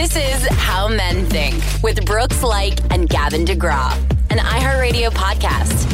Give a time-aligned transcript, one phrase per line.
[0.00, 3.92] This is How Men Think with Brooks Laich and Gavin DeGraw,
[4.30, 5.86] an iHeartRadio podcast.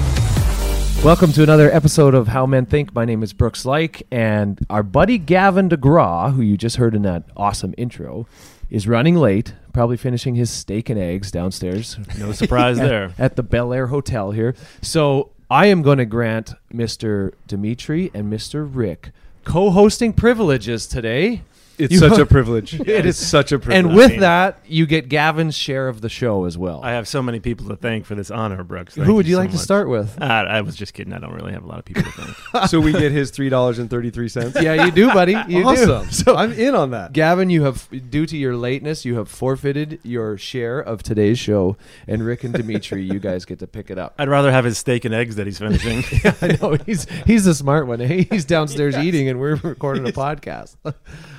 [1.04, 2.94] Welcome to another episode of How Men Think.
[2.94, 7.02] My name is Brooks Laich, and our buddy Gavin DeGraw, who you just heard in
[7.02, 8.28] that awesome intro,
[8.70, 11.98] is running late, probably finishing his steak and eggs downstairs.
[12.16, 13.12] No surprise at, there.
[13.18, 14.54] At the Bel Air Hotel here.
[14.82, 17.32] So I am going to grant Mr.
[17.48, 18.70] Dimitri and Mr.
[18.72, 19.10] Rick
[19.42, 21.42] co hosting privileges today.
[21.78, 22.74] It's You- such a privilege.
[22.80, 23.18] It It is.
[23.20, 23.84] is such a privilege.
[23.86, 26.80] And with that, you get Gavin's share of the show as well.
[26.82, 28.94] I have so many people to thank for this honor, Brooks.
[28.94, 29.62] Thank Who would you, so like to much.
[29.64, 30.20] start with?
[30.20, 31.12] Uh, I was just kidding.
[31.12, 32.68] I don't really have a lot of people to thank.
[32.68, 34.56] so we get his three dollars and thirty three cents.
[34.60, 35.32] yeah, you do, buddy.
[35.48, 35.68] You do.
[35.68, 36.10] awesome.
[36.10, 37.12] So I'm in on that.
[37.12, 41.76] Gavin, you have, due to your lateness, you have forfeited your share of today's show.
[42.08, 44.14] And Rick and Dimitri, you guys get to pick it up.
[44.18, 46.02] I'd rather have his steak and eggs that he's finishing.
[46.42, 48.00] I know he's he's the smart one.
[48.00, 48.24] eh?
[48.30, 50.76] He's downstairs eating, and we're recording a podcast.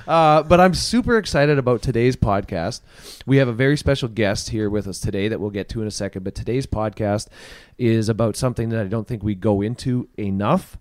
[0.08, 2.80] Uh, but I'm super excited about today's podcast.
[3.26, 5.86] We have a very special guest here with us today that we'll get to in
[5.86, 6.24] a second.
[6.24, 7.28] But today's podcast
[7.76, 10.78] is about something that I don't think we go into enough.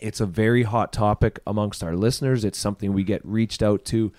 [0.00, 2.46] It's a very hot topic amongst our listeners.
[2.46, 4.10] It's something we get reached out to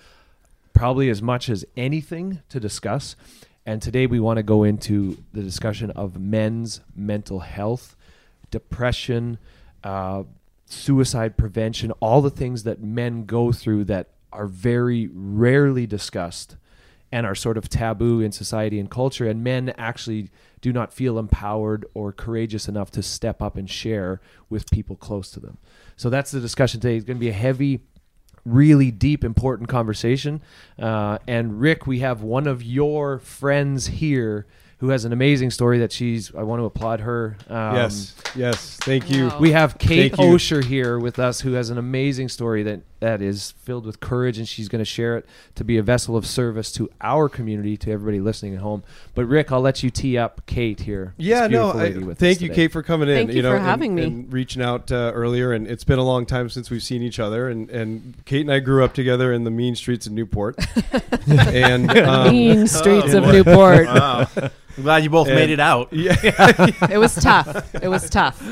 [0.72, 3.16] probably as much as anything to discuss.
[3.66, 7.96] And today we want to go into the discussion of men's mental health,
[8.52, 9.38] depression,
[9.82, 10.22] uh,
[10.66, 16.56] suicide prevention, all the things that men go through that are very rarely discussed
[17.12, 19.28] and are sort of taboo in society and culture.
[19.28, 24.20] And men actually do not feel empowered or courageous enough to step up and share
[24.50, 25.58] with people close to them.
[25.96, 26.96] So that's the discussion today.
[26.96, 27.80] It's going to be a heavy,
[28.44, 30.42] really deep, important conversation.
[30.78, 34.46] Uh, and Rick, we have one of your friends here
[34.78, 36.34] who has an amazing story that she's.
[36.34, 37.36] I want to applaud her.
[37.48, 38.76] Um, yes, yes.
[38.82, 39.28] Thank you.
[39.28, 39.38] Wow.
[39.38, 40.34] we have Kate Thank you.
[40.34, 44.38] Osher here with us, who has an amazing story that, that is filled with courage,
[44.38, 47.76] and she's going to share it to be a vessel of service to our community,
[47.76, 48.82] to everybody listening at home.
[49.14, 51.12] But Rick, I'll let you tee up Kate here.
[51.18, 51.70] Yeah, no.
[51.72, 52.54] I, thank you, today.
[52.54, 53.14] Kate, for coming in.
[53.26, 54.04] Thank you know, for and- having me.
[54.04, 55.52] and reaching out uh, earlier.
[55.52, 57.48] And it's been a long time since we've seen each other.
[57.50, 60.56] And and Kate and I grew up together in the mean streets of Newport.
[61.26, 63.26] and um, mean streets Oh, of.
[63.26, 63.86] Newport.
[63.86, 64.26] wow.
[64.76, 65.92] I'm glad you both And- made it out.
[65.92, 66.16] yeah,
[66.90, 67.74] It was tough.
[67.74, 68.42] It was tough.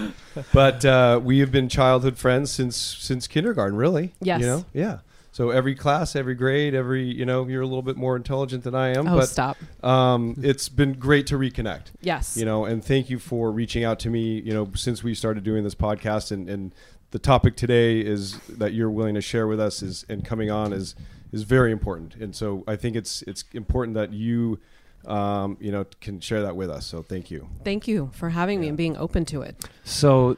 [0.53, 3.77] But uh, we have been childhood friends since since kindergarten.
[3.77, 4.13] Really?
[4.21, 4.41] Yes.
[4.41, 4.65] You know?
[4.73, 4.99] Yeah.
[5.35, 8.75] So every class, every grade, every you know, you're a little bit more intelligent than
[8.75, 9.09] I am.
[9.09, 9.57] Oh, but stop.
[9.83, 11.87] um, it's been great to reconnect.
[12.03, 12.37] Yes.
[12.37, 15.45] you know and thank you for reaching out to me you know since we started
[15.45, 16.75] doing this podcast and, and
[17.13, 20.73] the topic today is that you're willing to share with us is and coming on
[20.73, 20.95] is
[21.31, 24.59] is very important and so i think it's it's important that you
[25.07, 28.61] um, you know can share that with us so thank you Thank you for having
[28.61, 29.57] me and being open to it.
[29.85, 30.37] So,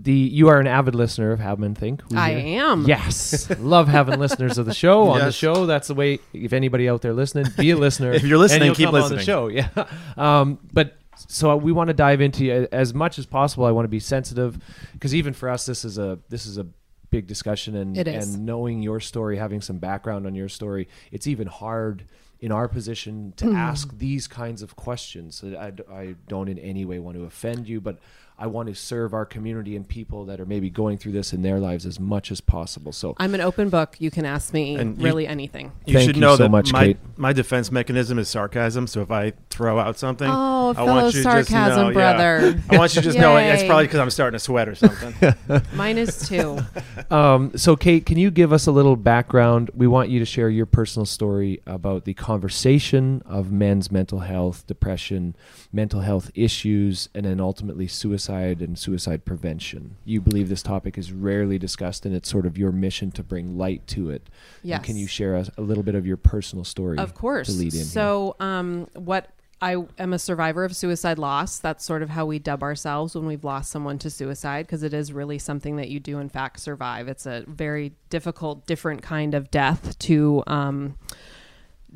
[0.00, 2.02] the you are an avid listener of How Men Think.
[2.14, 2.62] I hear.
[2.64, 2.84] am.
[2.86, 5.66] Yes, love having listeners of the show on the show.
[5.66, 6.18] That's the way.
[6.32, 8.12] If anybody out there listening, be a listener.
[8.14, 9.24] If you're listening, keep come on the listening.
[9.24, 9.46] show.
[9.48, 9.68] Yeah.
[10.16, 10.96] Um, but
[11.28, 13.64] so we want to dive into as much as possible.
[13.66, 14.58] I want to be sensitive
[14.94, 16.66] because even for us, this is a this is a
[17.10, 18.34] big discussion, and It is.
[18.34, 22.04] and knowing your story, having some background on your story, it's even hard
[22.44, 23.56] in our position to Mm.
[23.70, 25.42] ask these kinds of questions.
[25.66, 25.72] I,
[26.02, 27.96] I don't in any way want to offend you, but
[28.36, 31.42] I want to serve our community and people that are maybe going through this in
[31.42, 32.90] their lives as much as possible.
[32.90, 33.94] So I'm an open book.
[34.00, 35.70] You can ask me And you- really anything.
[35.86, 36.96] You Thank should you know so that much, my, Kate.
[37.16, 38.88] my defense mechanism is sarcasm.
[38.88, 41.88] So if I throw out something, Oh, I fellow want you to just sarcasm know,
[41.90, 41.94] yeah.
[41.94, 42.62] brother.
[42.70, 45.14] I want you to just know it's probably because I'm starting to sweat or something.
[45.74, 46.58] Mine is too.
[47.10, 49.70] Um, so, Kate, can you give us a little background?
[49.74, 54.66] We want you to share your personal story about the conversation of men's mental health,
[54.66, 55.36] depression,
[55.72, 59.96] mental health issues, and then ultimately suicide and suicide prevention.
[60.04, 63.56] You believe this topic is rarely discussed, and it's sort of your mission to bring
[63.58, 64.22] light to it.
[64.62, 64.84] And Yes.
[64.84, 66.98] can you share us a little bit of your personal story?
[66.98, 67.48] Of course.
[67.48, 67.84] To lead in.
[67.84, 69.30] so, um, what
[69.62, 71.58] I am a survivor of suicide loss.
[71.58, 74.92] That's sort of how we dub ourselves when we've lost someone to suicide, because it
[74.92, 77.08] is really something that you do, in fact, survive.
[77.08, 80.96] It's a very difficult, different kind of death to um,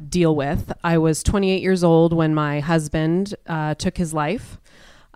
[0.09, 0.73] deal with.
[0.83, 4.59] I was 28 years old when my husband uh, took his life.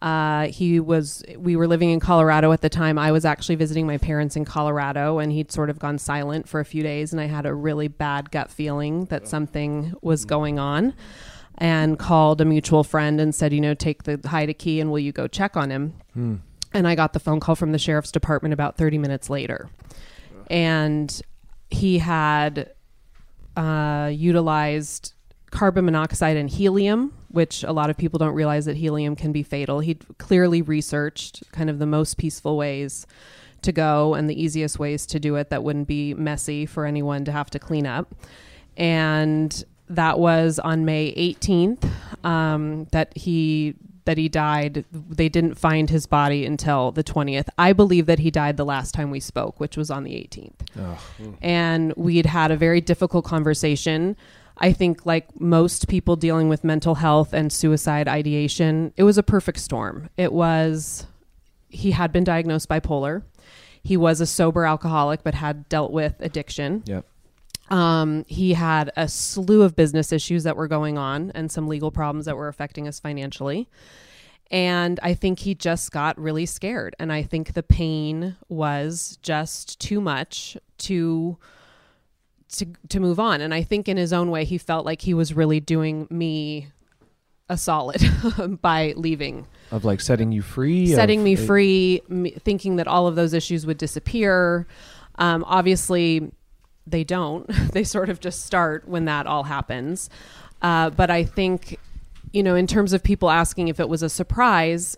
[0.02, 2.98] Uh, he was, we were living in Colorado at the time.
[2.98, 6.58] I was actually visiting my parents in Colorado and he'd sort of gone silent for
[6.58, 7.12] a few days.
[7.12, 10.92] And I had a really bad gut feeling that something was going on
[11.58, 14.90] and called a mutual friend and said, you know, take the hide a key and
[14.90, 15.94] will you go check on him?
[16.74, 19.68] And I got the phone call from the sheriff's department about 30 minutes later.
[20.50, 21.22] And
[21.70, 22.72] he had
[23.56, 25.12] uh, utilized
[25.52, 29.42] carbon monoxide and helium, which a lot of people don't realize that helium can be
[29.42, 29.80] fatal.
[29.80, 33.06] He clearly researched kind of the most peaceful ways
[33.62, 37.24] to go and the easiest ways to do it that wouldn't be messy for anyone
[37.24, 38.14] to have to clean up.
[38.76, 41.88] And that was on May 18th
[42.24, 43.74] um, that he
[44.04, 44.84] that he died.
[44.92, 47.46] They didn't find his body until the 20th.
[47.56, 50.66] I believe that he died the last time we spoke, which was on the 18th.
[51.40, 54.16] And we had had a very difficult conversation.
[54.58, 59.22] I think, like most people dealing with mental health and suicide ideation, it was a
[59.22, 60.08] perfect storm.
[60.16, 61.06] It was,
[61.68, 63.22] he had been diagnosed bipolar.
[63.82, 66.82] He was a sober alcoholic, but had dealt with addiction.
[66.86, 67.04] Yep.
[67.70, 71.90] Um, he had a slew of business issues that were going on and some legal
[71.90, 73.68] problems that were affecting us financially.
[74.50, 76.94] And I think he just got really scared.
[76.98, 81.38] And I think the pain was just too much to
[82.52, 83.40] to to move on.
[83.40, 86.68] And I think in his own way he felt like he was really doing me
[87.48, 88.00] a solid
[88.62, 90.86] by leaving Of like setting you free.
[90.86, 94.66] setting me it- free, me, thinking that all of those issues would disappear.
[95.16, 96.30] Um, obviously,
[96.86, 97.46] they don't.
[97.72, 100.08] they sort of just start when that all happens.
[100.62, 101.78] Uh, but I think,
[102.32, 104.96] you know, in terms of people asking if it was a surprise,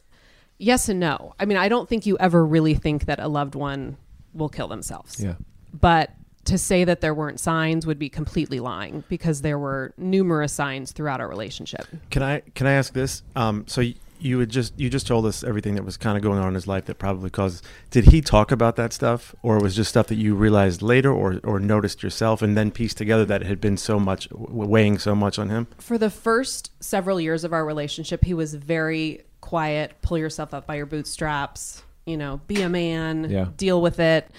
[0.58, 1.34] yes and no.
[1.40, 3.96] I mean, I don't think you ever really think that a loved one
[4.34, 5.18] will kill themselves.
[5.22, 5.34] Yeah.
[5.72, 6.10] But
[6.44, 10.92] to say that there weren't signs would be completely lying because there were numerous signs
[10.92, 11.86] throughout our relationship.
[12.10, 13.22] Can I can I ask this?
[13.36, 16.22] Um, so y- you would just you just told us everything that was kind of
[16.22, 17.64] going on in his life that probably caused.
[17.90, 21.40] Did he talk about that stuff, or was just stuff that you realized later, or
[21.44, 25.14] or noticed yourself, and then pieced together that it had been so much weighing so
[25.14, 25.66] much on him?
[25.78, 30.66] for the first several years of our relationship, he was very quiet, pull yourself up
[30.66, 33.48] by your bootstraps, you know, be a man, Yeah.
[33.58, 34.30] deal with it.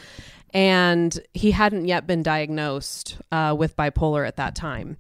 [0.54, 4.98] And he hadn't yet been diagnosed uh, with bipolar at that time.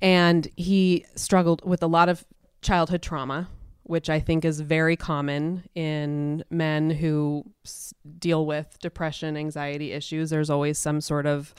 [0.00, 2.24] And he struggled with a lot of
[2.60, 3.48] childhood trauma,
[3.84, 10.30] which I think is very common in men who s- deal with depression, anxiety issues.
[10.30, 11.54] There's always some sort of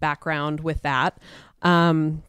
[0.00, 1.18] background with that.
[1.62, 2.22] Um,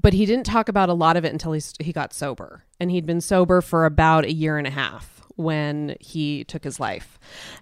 [0.00, 2.64] but he didn't talk about a lot of it until he, he got sober.
[2.78, 6.80] And he'd been sober for about a year and a half when he took his
[6.80, 7.18] life.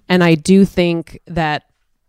[0.08, 1.64] And I do think that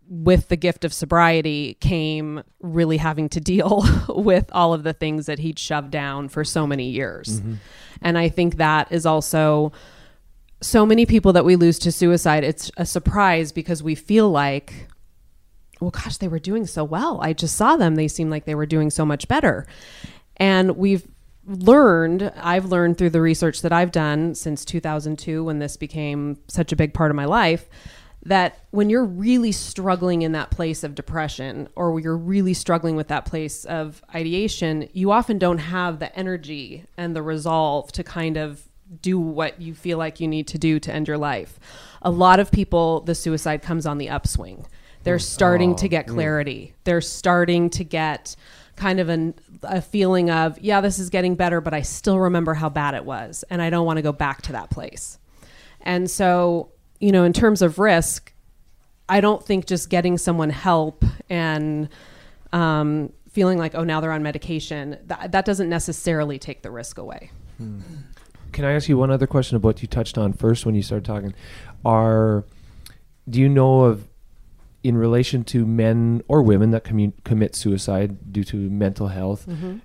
[0.08, 5.26] with the gift of sobriety came really having to deal with all of the things
[5.26, 7.40] that he'd shoved down for so many years.
[7.40, 7.54] Mm-hmm.
[8.00, 9.72] And I think that is also
[10.62, 12.44] so many people that we lose to suicide.
[12.44, 14.88] It's a surprise because we feel like,
[15.80, 17.20] well, gosh, they were doing so well.
[17.20, 17.94] I just saw them.
[17.94, 19.66] They seemed like they were doing so much better.
[20.38, 21.06] And we've
[21.48, 26.72] learned, I've learned through the research that I've done since 2002, when this became such
[26.72, 27.68] a big part of my life,
[28.24, 33.08] that when you're really struggling in that place of depression or you're really struggling with
[33.08, 38.36] that place of ideation, you often don't have the energy and the resolve to kind
[38.36, 38.68] of
[39.00, 41.58] do what you feel like you need to do to end your life.
[42.02, 44.66] A lot of people, the suicide comes on the upswing.
[45.04, 45.22] They're mm.
[45.22, 46.14] starting to oh, get mm.
[46.14, 46.74] clarity.
[46.84, 48.34] They're starting to get
[48.78, 49.34] kind of an,
[49.64, 53.04] a feeling of, yeah, this is getting better, but I still remember how bad it
[53.04, 53.44] was.
[53.50, 55.18] And I don't want to go back to that place.
[55.80, 56.70] And so,
[57.00, 58.32] you know, in terms of risk,
[59.08, 61.88] I don't think just getting someone help and
[62.52, 66.98] um, feeling like, oh, now they're on medication, that, that doesn't necessarily take the risk
[66.98, 67.30] away.
[68.52, 70.82] Can I ask you one other question about what you touched on first when you
[70.82, 71.34] started talking?
[71.84, 72.44] Are
[73.28, 74.08] do you know of
[74.82, 79.46] in relation to men or women that commu- commit suicide due to mental health?
[79.48, 79.78] Mm-hmm.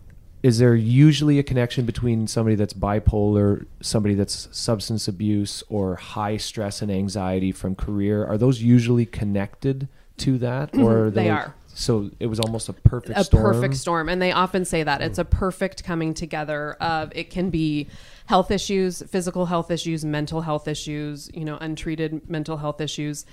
[0.43, 6.35] Is there usually a connection between somebody that's bipolar, somebody that's substance abuse, or high
[6.35, 8.25] stress and anxiety from career?
[8.25, 10.83] Are those usually connected to that, mm-hmm.
[10.83, 11.55] or They those- are.
[11.75, 13.43] So it was almost a perfect a storm.
[13.43, 17.49] perfect storm and they often say that it's a perfect coming together of it can
[17.49, 17.87] be
[18.27, 23.25] health issues physical health issues mental health issues you know untreated mental health issues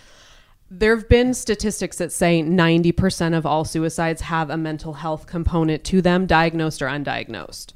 [0.70, 5.82] there have been statistics that say 90% of all suicides have a mental health component
[5.84, 7.74] to them diagnosed or undiagnosed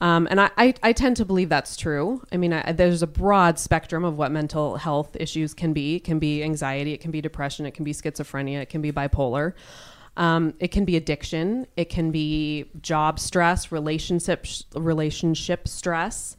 [0.00, 2.22] um, and I, I, I tend to believe that's true.
[2.32, 5.96] I mean, I, there's a broad spectrum of what mental health issues can be.
[5.96, 8.92] It can be anxiety, it can be depression, it can be schizophrenia, it can be
[8.92, 9.52] bipolar.
[10.16, 11.66] Um, it can be addiction.
[11.76, 16.36] It can be job stress, relationship relationship stress.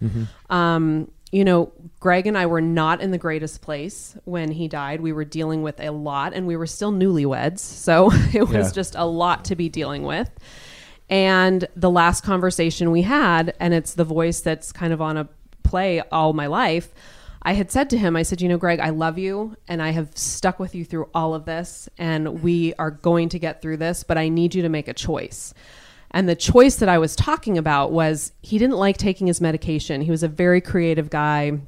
[0.49, 5.01] Um, you know, Greg and I were not in the greatest place when he died.
[5.01, 8.71] We were dealing with a lot, and we were still newlyweds, so it was Yeah.
[8.73, 10.29] just a lot to be dealing with.
[11.09, 15.27] And the last conversation we had, and it's the voice that's kind of on a
[15.63, 16.93] play all my life.
[17.43, 19.89] I had said to him, I said, you know, Greg, I love you and I
[19.91, 23.77] have stuck with you through all of this and we are going to get through
[23.77, 25.53] this, but I need you to make a choice.
[26.11, 30.01] And the choice that I was talking about was he didn't like taking his medication.
[30.01, 31.59] He was a very creative guy,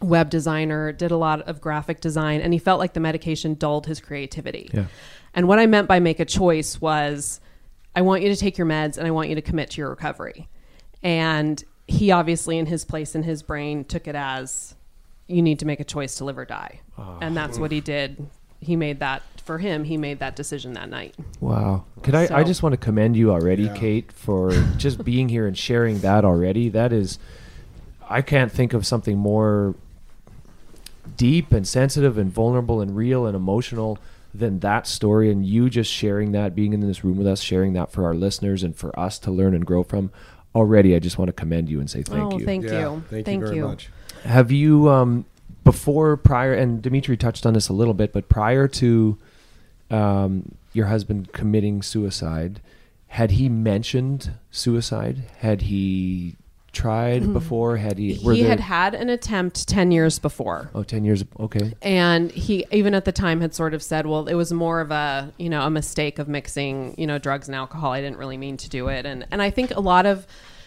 [0.00, 3.86] web designer, did a lot of graphic design, and he felt like the medication dulled
[3.86, 4.70] his creativity.
[4.72, 4.86] Yeah.
[5.34, 7.40] And what I meant by make a choice was
[7.94, 9.90] I want you to take your meds and I want you to commit to your
[9.90, 10.48] recovery.
[11.02, 14.74] And he obviously, in his place in his brain, took it as
[15.28, 16.80] you need to make a choice to live or die.
[16.98, 17.18] Ah.
[17.20, 18.26] and that's what he did.
[18.60, 19.84] He made that for him.
[19.84, 21.14] He made that decision that night.
[21.40, 21.84] Wow.
[22.02, 22.28] Could I?
[22.40, 23.74] I just want to commend you already, Yeah.
[23.74, 26.68] Kate, for just being here and sharing that already.
[26.68, 27.18] That is,
[28.08, 29.74] I can't think of something more
[31.16, 33.98] deep and sensitive and vulnerable and real and emotional
[34.34, 35.30] than that story.
[35.30, 38.14] And you just sharing that, being in this room with us, sharing that for our
[38.14, 40.10] listeners and for us to learn and grow from.
[40.54, 42.44] Already, I just want to commend you and say thank oh, you.
[42.46, 43.04] thank Yeah, you.
[43.10, 43.90] Thank, you very much.
[44.24, 45.26] Have you um,
[45.64, 49.18] before prior and Dimitri touched on this a little bit, but prior to
[49.90, 52.60] um, your husband committing suicide,
[53.08, 55.24] had he mentioned suicide?
[55.38, 56.36] Had he
[56.72, 57.78] tried before?
[57.78, 58.18] Had he?
[58.22, 58.32] were Mm-hmm.
[58.32, 60.70] He there- had had an attempt 10 years before.
[60.74, 61.24] Oh, 10 years.
[61.40, 61.72] Okay.
[61.80, 64.90] and he even at the time had sort of said well it was more of
[64.90, 68.36] a you know a mistake of mixing you know drugs and alcohol i didn't really
[68.36, 70.26] mean to do it and and i think a lot of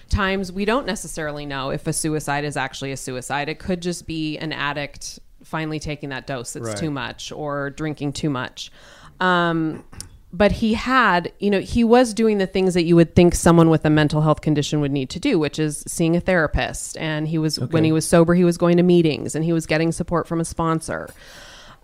[0.10, 4.08] times we don't necessarily know if a suicide is actually a suicide it could just
[4.08, 6.78] be an addict finally taking that dose that's Right.
[6.78, 8.72] too much or drinking too much
[9.20, 9.84] um
[10.32, 13.70] but he had, you know, he was doing the things that you would think someone
[13.70, 16.98] with a mental health condition would need to do, which is seeing a therapist.
[16.98, 19.66] And he was, when he was sober, he was going to meetings and he was
[19.66, 21.10] getting support from a sponsor.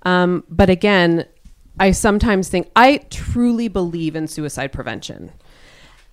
[0.03, 1.25] Um, but again,
[1.79, 5.31] I sometimes think I truly believe in suicide prevention.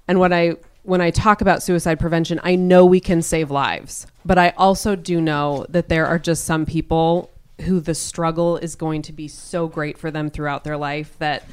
[0.09, 4.07] And what I when I talk about suicide prevention, I know we can save lives,
[4.25, 7.31] but I also do know that there are just some people
[7.61, 11.45] who the struggle is going to be so great for them throughout their life that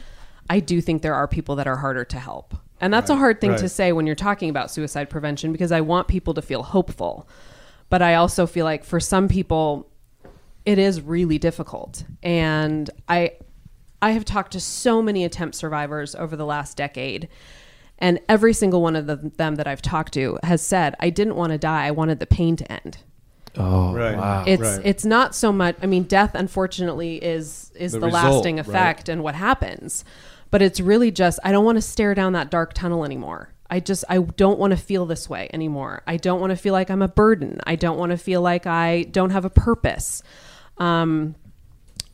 [0.50, 2.56] I do think there are people that are harder to help.
[2.82, 5.82] And that's a hard thing to say when you're talking about suicide prevention because I
[5.82, 7.28] want people to feel hopeful.
[7.90, 9.90] But I also feel like for some people
[10.66, 12.04] it is really difficult.
[12.24, 13.32] And I
[14.02, 17.28] I have talked to so many attempt survivors over the last decade.
[17.98, 21.36] And every single one of the, them that I've talked to has said, I didn't
[21.36, 21.86] want to die.
[21.86, 23.00] I wanted the pain to end.
[23.58, 24.18] Oh, Right.
[24.18, 24.44] wow.
[24.48, 24.82] It's Right.
[24.84, 25.76] it's not so much.
[25.82, 28.68] I mean, death unfortunately is is The the, result, lasting right.
[28.68, 30.04] effect and what happens.
[30.52, 33.50] But it's really just I don't want to stare down that dark tunnel anymore.
[33.70, 36.02] I just I don't want to feel this way anymore.
[36.08, 37.60] I don't want to feel like I'm a burden.
[37.66, 40.24] I don't want to feel like I don't have a purpose.
[40.80, 41.36] Um,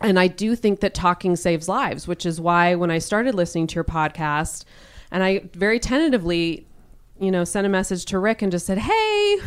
[0.02, 3.68] and I do think that talking saves lives, which is why when I started listening
[3.68, 4.66] to your podcast,
[5.12, 6.68] and I very tentatively,
[7.20, 9.38] you know, sent a message to Rick and just said, "Hey,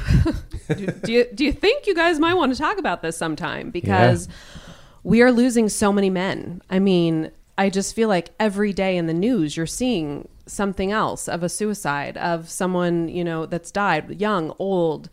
[0.75, 3.71] do, do you do you think you guys might want to talk about this sometime?"
[3.71, 4.29] Because
[5.03, 6.63] we are losing so many men.
[6.71, 11.29] I mean, I just feel like every day in the news you're seeing something else
[11.29, 15.11] of a suicide of someone you know that's died, young, old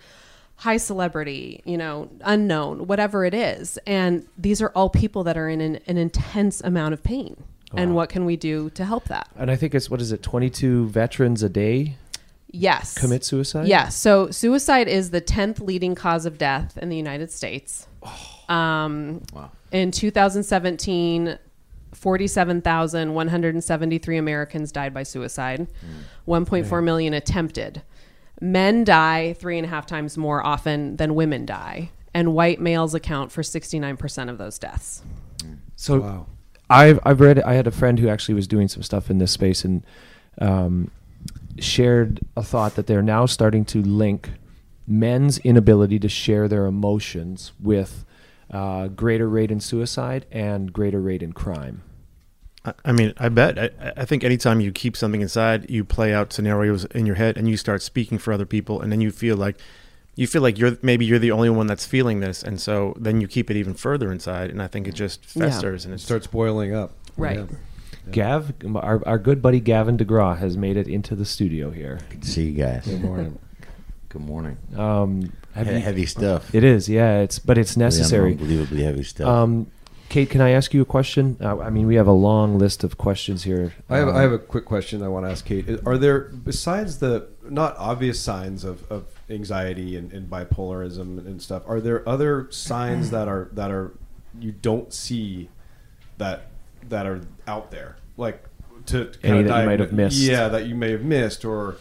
[0.58, 3.78] high celebrity, you know, unknown, whatever it is.
[3.86, 7.44] And these are all people that are in an, an intense amount of pain.
[7.78, 9.28] And what can we do to help that?
[9.36, 11.98] and I think it's, what is it, 22 veterans a day
[12.56, 12.94] Yes.
[12.98, 13.68] commit suicide?
[13.68, 13.96] Yes.
[13.96, 17.88] So suicide is the 10th leading cause of death in the United States.
[18.50, 19.22] Um,
[19.72, 21.38] In 2017,
[21.94, 25.68] 47,173 Americans died by suicide,
[26.28, 27.82] 1.4 million attempted.
[28.42, 32.94] Men die three and a half times more often than women die, and white males
[32.94, 35.02] account for 69% of those deaths.
[35.76, 36.26] So Wow.
[36.70, 37.40] I've I've read.
[37.42, 39.84] I had a friend who actually was doing some stuff in this space and
[40.42, 40.90] um,
[41.60, 44.32] shared a thought that they're now starting to link
[44.88, 48.06] men's inability to share their emotions with
[48.52, 51.82] uh, greater rate in suicide and greater rate in crime.
[52.64, 53.58] I- I mean, I bet.
[53.60, 57.38] I, I think anytime you keep something inside, you play out scenarios in your head,
[57.38, 59.58] and you start speaking for other people, and then you feel like
[60.18, 63.20] you feel like you're maybe you're the only one that's feeling this, and so then
[63.22, 65.46] you keep it even further inside, and I think it just Yeah.
[65.50, 66.94] festers and It it starts boiling up.
[67.18, 67.38] Right.
[67.40, 67.46] Yeah.
[68.12, 72.00] Gav, our, our good buddy Gavin DeGraw has made it into the studio here.
[72.10, 72.86] Good to see you guys.
[72.86, 73.40] Good morning.
[74.10, 74.58] Good morning.
[74.78, 76.54] Um, have He- you- heavy stuff.
[76.54, 77.20] It is, yeah.
[77.20, 78.32] It's but it's Really necessary.
[78.34, 79.28] Unbelievably heavy stuff.
[79.28, 79.68] Um,
[80.08, 81.36] Kate, can I ask you a question?
[81.42, 83.74] Uh, I mean, we have a long list of questions here.
[83.90, 85.68] I have, Um, I have a quick question I want to ask Kate.
[85.86, 91.64] Are there, besides the not obvious signs of, of anxiety and, and bipolarism and stuff,
[91.68, 93.94] are there other signs that are that are
[94.40, 95.50] you don't see
[96.20, 96.48] that
[96.90, 98.44] that are out there, like
[98.88, 100.18] to Any kinda that you might have missed.
[100.18, 101.76] Yeah, that you may have missed, or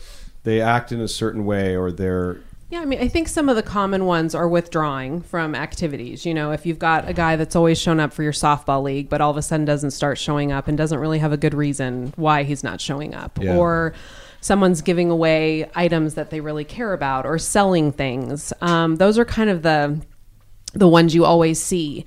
[0.44, 2.38] they act in a certain way, or they're
[2.70, 6.24] Yeah, I mean, I think some of the common ones are withdrawing from activities.
[6.26, 9.08] You know, if you've got a guy that's always shown up for your softball league,
[9.08, 11.54] but all of a sudden doesn't start showing up and doesn't really have a good
[11.54, 13.54] reason why he's not showing up, Yeah.
[13.56, 13.92] or
[14.40, 18.52] someone's giving away items that they really care about, or selling things.
[18.60, 20.00] Um, those are kind of the
[20.72, 22.04] the ones you always see.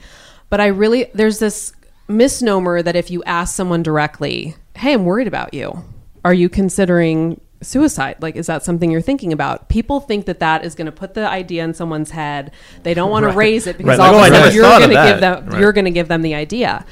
[0.50, 1.72] But I really there's this
[2.08, 5.84] misnomer that if you ask someone directly, "Hey, I'm worried about you,"
[6.24, 8.18] are you considering suicide?
[8.22, 9.68] Like is that something you're thinking about?
[9.68, 12.52] People think that that is going to put the idea in someone's head.
[12.84, 14.50] They don't want to raise it because Right, all like, oh, of "Oh, a I
[14.52, 15.62] sudden you're going to give them Right.
[15.62, 16.86] you're going to give them the idea.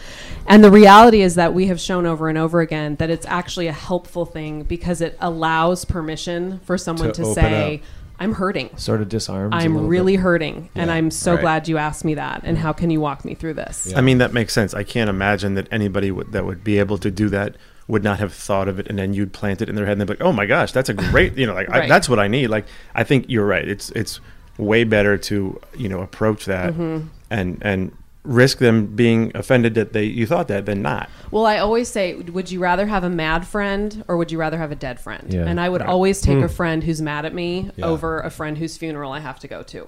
[0.47, 3.67] And the reality is that we have shown over and over again that it's actually
[3.67, 7.81] a helpful thing because it allows permission for someone To to, say up.
[8.19, 9.53] I'm hurting Sort of disarms.
[9.53, 10.21] a i'm really bit.
[10.23, 11.41] hurting and i'm so right.
[11.41, 13.97] glad you asked me that and how can you walk me through this Yeah.
[13.97, 14.73] I mean, that makes sense.
[14.73, 17.55] I can't imagine that anybody would, that would be able to do that
[17.87, 20.01] would not have thought of it, and then you'd plant it in their head, and
[20.01, 22.17] they'd be like, "Oh my gosh, that's a great," you know, like I, that's what
[22.17, 22.47] I need.
[22.47, 23.67] Like, I think you're right.
[23.67, 24.19] It's it's
[24.57, 27.07] way better to you know approach that Mm-hmm.
[27.29, 27.91] and and
[28.25, 31.09] risk them being offended that they you thought that than not.
[31.31, 34.57] Well, I always say, would you rather have a mad friend or would you rather
[34.57, 35.33] have a dead friend?
[35.33, 35.45] Yeah.
[35.45, 35.89] And I would Right.
[35.89, 37.85] always take a friend who's mad at me Yeah.
[37.85, 39.87] over a friend whose funeral I have to go to.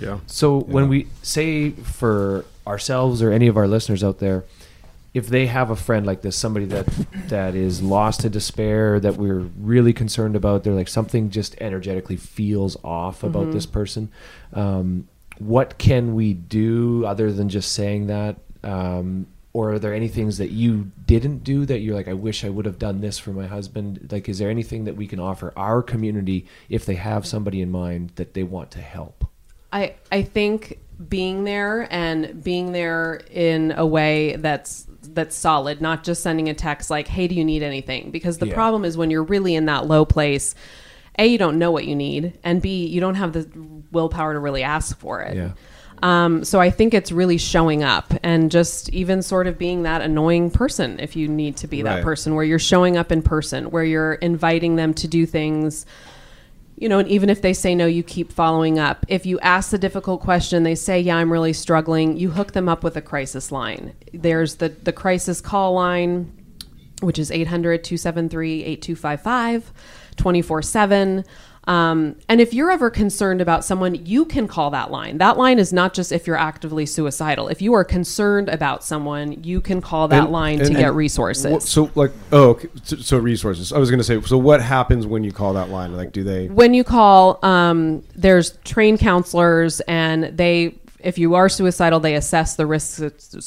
[0.00, 0.18] Yeah.
[0.26, 4.44] So when we say for ourselves or any of our listeners out there,
[5.14, 6.86] if they have a friend like this, somebody that
[7.28, 12.16] that is lost to despair, that we're really concerned about, they're like something just energetically
[12.16, 14.08] feels off about this person.
[14.54, 15.08] Um,
[15.38, 18.36] what can we do other than just saying that?
[18.62, 22.44] Um, or are there any things that you didn't do that you're like, I wish
[22.44, 24.08] I would have done this for my husband?
[24.10, 27.70] Like, is there anything that we can offer our community if they have somebody in
[27.70, 29.26] mind that they want to help?
[29.72, 36.04] I I think being there and being there in a way that's that's solid, not
[36.04, 38.54] just sending a text like, "Hey, do you need anything?" Because the Yeah.
[38.54, 40.54] problem is when you're really in that low place,
[41.18, 43.48] a you don't know what you need, and b you don't have the
[43.90, 45.36] willpower to really ask for it.
[45.36, 45.52] Yeah.
[46.02, 50.02] Um, so I think it's really showing up and just even sort of being that
[50.02, 53.70] annoying person if you need to be that person where you're showing up in person,
[53.70, 55.86] where you're inviting them to do things
[56.82, 59.06] you know, and even if they say no, you keep following up.
[59.06, 62.68] If you ask the difficult question, they say, "Yeah, I'm really struggling." You hook them
[62.68, 63.92] up with a crisis line.
[64.12, 66.32] There's the the crisis call line,
[67.00, 69.62] which is 800-273-8255,
[70.16, 71.24] 24/7.
[71.68, 75.18] Um, and if you're ever concerned about someone, you can call that line.
[75.18, 77.46] That line is not just if you're actively suicidal.
[77.46, 80.92] If you are concerned about someone, you can call that And- line to and- get
[80.94, 81.52] resources.
[81.52, 82.68] what- so like, oh, okay.
[82.82, 83.72] so, so resources.
[83.72, 84.20] I was gonna say.
[84.22, 85.96] So what happens when you call that line?
[85.96, 86.48] Like, do they?
[86.48, 92.54] when you call um, there's trained counselors and they if you are suicidal they assess
[92.56, 93.02] the risk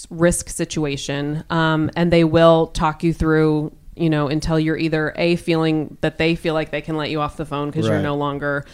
[0.10, 5.36] risk situation um, and they will talk you through you know until you're either a
[5.38, 8.15] feeling that they feel like they can let you off the phone because you're no
[8.15, 8.65] longer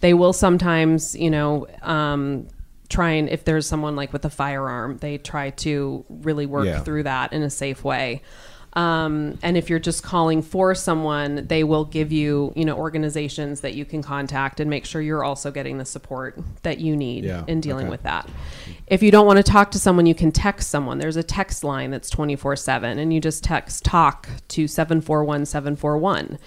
[0.00, 2.48] they will sometimes you know um,
[2.88, 6.80] try and if there's someone like with a firearm they try to really work Yeah.
[6.80, 8.22] through that in a safe way
[8.74, 13.62] um, and if you're just calling for someone, they will give you, you know, organizations
[13.62, 17.24] that you can contact and make sure you're also getting the support that you need
[17.24, 17.90] Yeah, in dealing okay.
[17.90, 18.28] with that.
[18.86, 20.98] If you don't want to talk to someone, you can text someone.
[20.98, 26.38] There's a text line that's 24 7, and you just text talk to 741 741.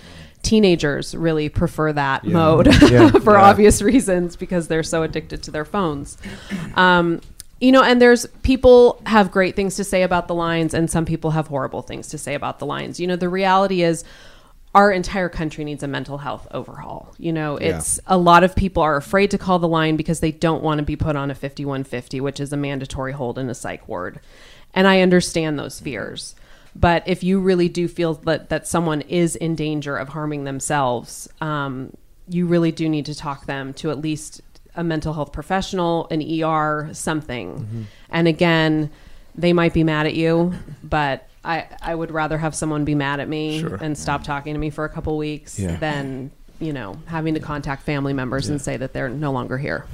[0.41, 3.09] Teenagers really prefer that mode Yeah.
[3.23, 3.41] for Yeah.
[3.43, 6.17] obvious reasons because they're so addicted to their phones.
[6.75, 7.21] Um,
[7.63, 11.05] you know, and there's people have great things to say about the lines, and some
[11.05, 12.99] people have horrible things to say about the lines.
[12.99, 14.03] You know, the reality is
[14.75, 17.13] our entire country needs a mental health overhaul.
[17.17, 17.77] You know, Yeah.
[17.77, 20.79] it's a lot of people are afraid to call the line because they don't want
[20.79, 24.19] to be put on a 5150, which is a mandatory hold in a psych ward.
[24.73, 26.35] And I understand those fears.
[26.75, 31.29] But if you really do feel that, that someone is in danger of harming themselves,
[31.39, 31.93] um,
[32.27, 34.41] you really do need to talk them to at least
[34.75, 37.87] a mental health professional, an ER, something.
[38.09, 38.89] And again,
[39.35, 43.19] they might be mad at you, but I, I would rather have someone be mad
[43.19, 43.75] at me Sure.
[43.75, 45.75] and stop talking to me for a couple weeks Yeah.
[45.77, 49.85] than, you know, having to contact family members and say that they're no longer here.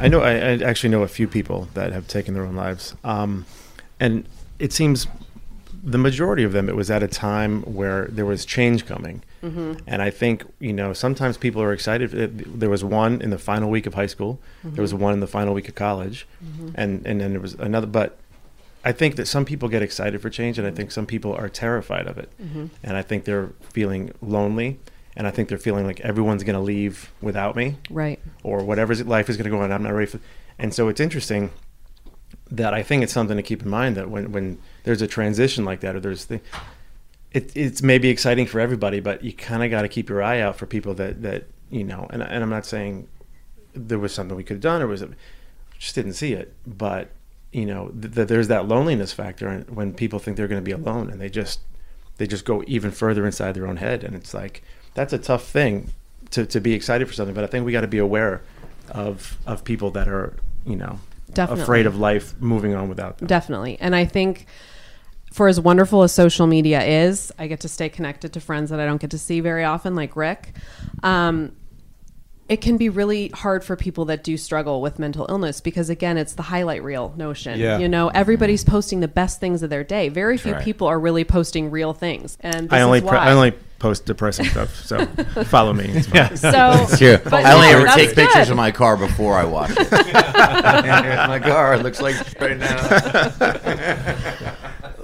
[0.00, 0.20] I know.
[0.20, 3.46] I, I actually know a few people that have taken their own lives, um,
[4.00, 4.26] and
[4.58, 5.06] it seems
[5.82, 9.74] the majority of them it was at a time where there was change coming, mm-hmm.
[9.86, 12.10] and I think you know sometimes people are excited.
[12.60, 14.38] There was one in the final week of high school.
[14.62, 15.02] There was mm-hmm.
[15.02, 16.70] one in the final week of college, mm-hmm.
[16.74, 17.88] and and then there was another.
[17.88, 18.16] But
[18.84, 21.48] I think that some people get excited for change, and I think some people are
[21.48, 22.30] terrified of it,
[22.82, 24.78] and I think they're feeling lonely.
[25.14, 28.18] And I think they're feeling like everyone's going to leave without me Right.
[28.42, 29.70] or whatever life is going to go on.
[29.70, 30.20] I'm not ready for.
[30.58, 31.50] And so it's interesting
[32.52, 35.64] that I think it's something to keep in mind that when, when there's a transition
[35.64, 36.40] like that, or there's the,
[37.32, 40.40] it, it's maybe exciting for everybody, but you kind of got to keep your eye
[40.40, 43.08] out for people that, that, you know, and, and I'm not saying
[43.72, 45.10] there was something we could have done or was it,
[45.78, 46.54] just didn't see it.
[46.66, 47.08] But,
[47.52, 50.64] you know, th- th- there's that loneliness factor and when people think they're going to
[50.64, 51.60] be alone and they just,
[52.18, 54.04] they just go even further inside their own head.
[54.04, 54.62] And it's like,
[54.92, 55.94] that's a tough thing
[56.32, 57.34] to, to be excited for something.
[57.34, 58.42] But I think we got to be aware
[58.90, 60.36] of, of people that are,
[60.66, 61.00] you know,
[61.34, 61.62] Definitely.
[61.62, 63.26] afraid of life moving on without them.
[63.26, 63.78] Definitely.
[63.80, 64.46] And I think
[65.32, 68.80] for as wonderful as social media is, I get to stay connected to friends that
[68.80, 70.54] I don't get to see very often, like Rick.
[71.02, 71.52] Um,
[72.52, 76.18] it can be really hard for people that do struggle with mental illness because again
[76.18, 77.78] it's the highlight reel notion Yeah.
[77.78, 80.62] you know everybody's posting the best things of their day very few right.
[80.62, 83.28] people are really posting real things and this I only is pre- why.
[83.28, 84.76] I only post depressing stuff.
[84.76, 85.04] So
[85.46, 85.86] follow me.
[85.88, 86.36] It's fine.
[86.36, 87.18] so True.
[87.24, 89.90] But I only ever that's take pictures of my car before I wash it.
[89.90, 92.76] my car looks like right now.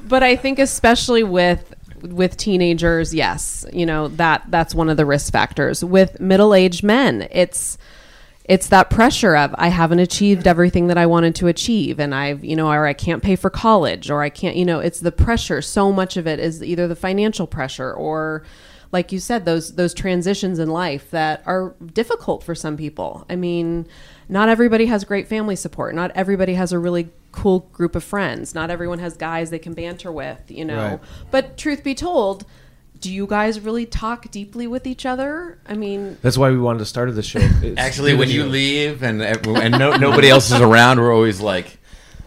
[0.07, 5.07] but I think especially with with teenagers, yes, you know that that's one of the
[5.07, 5.85] risk factors.
[5.85, 7.79] With middle aged men, it's
[8.45, 12.45] it's that pressure of I haven't achieved everything that I wanted to achieve, and I've
[12.45, 15.13] you know, or I can't pay for college, or I can't, you know, it's the
[15.13, 15.61] pressure.
[15.63, 18.45] So much of it is either the financial pressure or
[18.93, 23.37] like you said those those transitions in life that are difficult for some people i
[23.37, 23.87] mean
[24.29, 28.55] not everybody has great family support not everybody has a really cool group of friends
[28.55, 31.01] not everyone has guys they can banter with you know Right.
[31.31, 32.45] but truth be told
[33.01, 36.81] do you guys really talk deeply with each other i mean That's why we wanted
[36.81, 37.39] to start this show.
[37.77, 41.79] Actually, when you leave and uh, and no, nobody else is around, we're always like,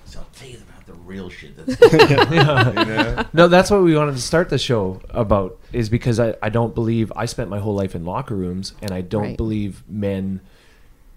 [0.05, 4.21] "So I'll tell you about the real shit." That's No, that's what we wanted to
[4.21, 7.95] start the show about is because I, I don't believe I spent my whole life
[7.95, 9.37] in locker rooms and I don't Right.
[9.37, 10.39] believe men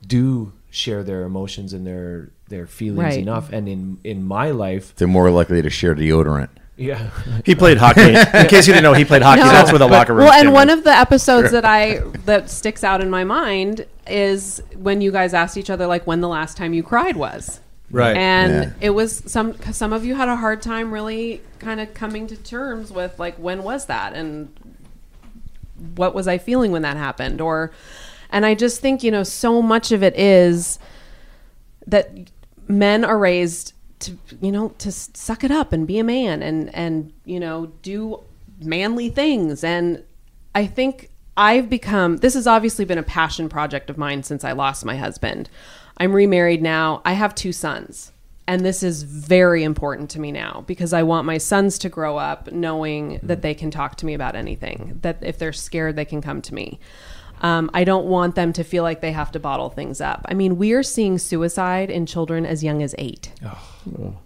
[0.07, 3.19] do share their emotions and their their feelings Right.
[3.19, 6.49] enough and in in my life They're more likely to share deodorant.
[6.77, 7.11] yeah
[7.45, 8.03] He played hockey.
[8.41, 9.41] In case you didn't know, he played hockey.
[9.43, 10.25] No, That's where the but- locker room.
[10.27, 14.63] Well, and one of the episodes that I that sticks out in my mind is
[14.77, 17.61] when you guys asked each other like when the last time you cried was.
[17.91, 18.17] Right.
[18.17, 18.71] And Yeah.
[18.81, 22.27] it was some 'cause some of you had a hard time really kind of coming
[22.27, 24.49] to terms with like when was that and
[25.97, 27.71] what was I feeling when that happened or
[28.31, 30.79] and I just think, you know, so much of it is
[31.87, 32.11] that
[32.69, 36.75] men are raised to you know to suck it up and be a man and
[36.75, 38.21] and you know do
[38.61, 39.65] manly things.
[39.65, 40.03] And
[40.55, 44.53] i think i've become this has obviously been a passion project of mine since i
[44.53, 45.49] lost my husband.
[45.97, 47.03] I'm remarried now.
[47.05, 48.11] I have two sons.
[48.47, 52.19] And this is very important to me now because i want my sons to grow
[52.19, 56.05] up knowing that they can talk to me about anything that if they're scared they
[56.05, 56.79] can come to me
[57.45, 60.25] um, I don't want them to feel like they have to bottle things up.
[60.31, 63.31] I mean, we are seeing suicide in children as young as eight.
[63.87, 64.19] Wow.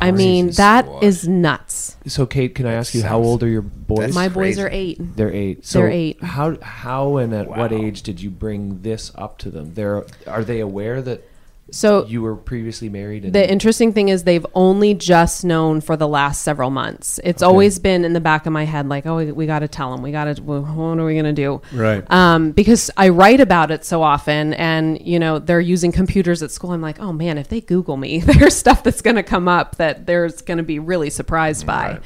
[0.00, 1.02] I mean, Jesus that Christ.
[1.02, 1.96] is nuts.
[2.06, 4.68] so Kate can I ask you how old are your boys That's My boys are
[4.70, 4.98] eight.
[5.16, 6.22] they're eight so They're eight.
[6.22, 10.44] how how and at what age did you bring this up to them they're are
[10.44, 11.24] they aware that
[11.70, 15.96] So you were previously married and the interesting thing is they've only just known for
[15.96, 17.20] the last several months.
[17.22, 19.68] It's always been in the back of my head, like, oh, we, we got to
[19.68, 20.02] tell them.
[20.02, 20.42] We got to.
[20.42, 21.62] What are we gonna do?
[21.72, 22.08] Right.
[22.10, 26.50] Um, because I write about it so often, and you know they're using computers at
[26.50, 26.72] school.
[26.72, 30.06] I'm like, oh man, if they Google me, there's stuff that's gonna come up that
[30.06, 32.00] there's gonna be really surprised by.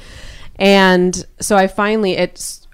[0.57, 2.64] And so I finally it's.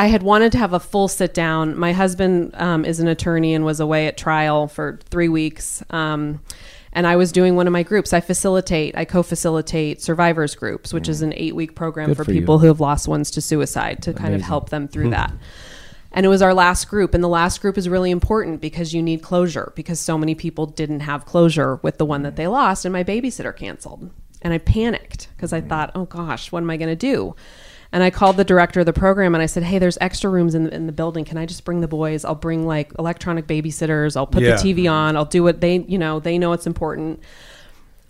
[0.00, 1.78] I had wanted to have a full sit down.
[1.78, 5.84] My husband um, is an attorney and was away at trial for three weeks.
[5.90, 6.40] Um,
[6.94, 8.14] and I was doing one of my groups.
[8.14, 12.24] I facilitate, I co facilitate survivors groups, which is an eight week program Good for,
[12.24, 15.34] for people who have lost ones to suicide to kind of help them through that.
[16.12, 17.12] And it was our last group.
[17.12, 20.64] And the last group is really important because you need closure because so many people
[20.64, 22.86] didn't have closure with the one that they lost.
[22.86, 24.10] And my babysitter canceled.
[24.40, 27.36] And I panicked because I thought, oh gosh, what am I going to do?
[27.92, 30.54] And I called the director of the program and I said, hey, there's extra rooms
[30.54, 31.24] in the, in the building.
[31.24, 32.24] Can I just bring the boys?
[32.24, 34.16] I'll bring like electronic babysitters.
[34.16, 34.56] I'll put Yeah.
[34.56, 34.92] the TV mm-hmm.
[34.92, 35.16] on.
[35.16, 37.20] I'll do what they, you know, they know it's important.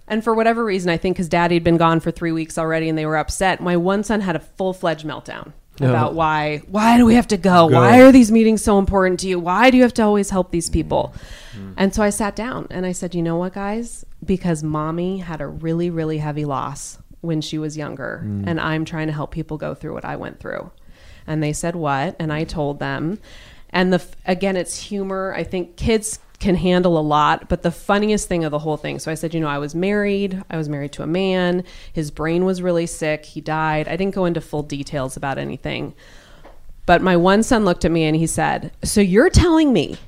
[0.06, 2.88] And for whatever reason, I think his daddy had been gone for three weeks already,
[2.88, 3.60] and they were upset.
[3.60, 7.38] My one son had a full fledged meltdown about why why do we have to
[7.38, 7.66] go?
[7.66, 9.38] Why are these meetings so important to you?
[9.38, 11.14] Why do you have to always help these people?
[11.14, 11.60] Mm-hmm.
[11.60, 11.72] Mm-hmm.
[11.78, 14.04] And so I sat down and I said, you know what, guys?
[14.22, 18.44] Because mommy had a really really heavy loss when she was younger, mm.
[18.46, 20.70] and I'm trying to help people go through what I went through.
[21.26, 22.16] And they said what?
[22.18, 23.18] And I told them.
[23.70, 25.32] And the again, it's humor.
[25.36, 28.98] I think kids can handle a lot, but the funniest thing of the whole thing.
[28.98, 30.42] So I said, you know, I was married.
[30.50, 31.64] I was married to a man.
[31.92, 33.26] His brain was really sick.
[33.26, 33.86] He died.
[33.86, 35.94] I didn't go into full details about anything.
[36.86, 39.98] But my one son looked at me and he said, "So you're telling me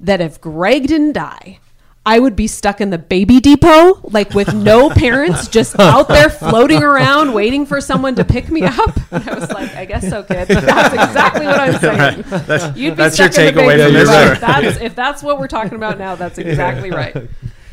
[0.00, 1.60] that if Greg didn't die,
[2.08, 6.30] I would be stuck in the baby depot, like with no parents, just out there
[6.30, 8.96] floating around, waiting for someone to pick me up.
[9.10, 10.46] And I was like, I guess so, kid.
[10.48, 12.24] That's exactly what I'm saying.
[12.46, 14.08] That's, You'd be that's stuck in the takeaway baby from this.
[14.08, 14.30] depot.
[14.30, 14.40] right?
[14.40, 17.14] That's, if that's what we're talking about now, that's exactly right.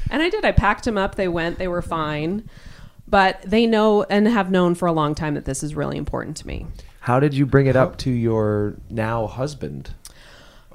[0.10, 0.44] And I did.
[0.44, 1.16] I packed them up.
[1.16, 1.60] They went.
[1.60, 2.50] They were fine.
[3.08, 6.38] But they know and have known for a long time that this is really important
[6.38, 6.66] to me.
[7.02, 9.92] how did you bring it up to your now husband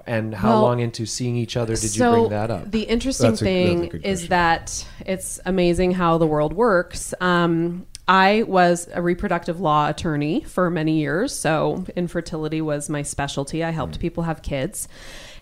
[0.08, 2.70] and how Well, long into seeing each other did you bring that up?
[2.70, 7.14] The interesting That's a- a thing is that it's amazing how the world works.
[7.20, 13.62] Um, I was a reproductive law attorney for many years, so infertility was my specialty.
[13.62, 14.88] I helped people have kids.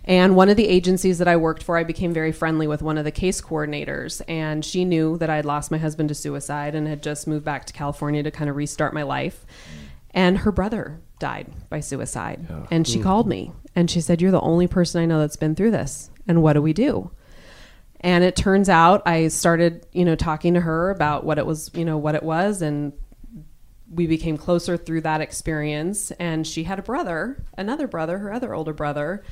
[0.05, 2.98] And one of the agencies that I worked for, I became very friendly with one
[2.98, 4.20] of the case coordinators.
[4.29, 7.44] And she knew that I had lost my husband to suicide and had just moved
[7.44, 9.44] back to California to kind of restart my life.
[10.12, 12.46] And her brother died by suicide.
[12.70, 13.05] And she hmm.
[13.05, 16.11] called me and she said, You're the only person I know that's been through this.
[16.26, 17.11] And what do we do?
[18.00, 21.70] And it turns out I started, you know, talking to her about what it was,
[21.74, 22.62] you know, what it was.
[22.62, 22.92] And
[23.90, 26.11] we became closer through that experience.
[26.12, 29.22] And she had a brother, another brother, her other older brother,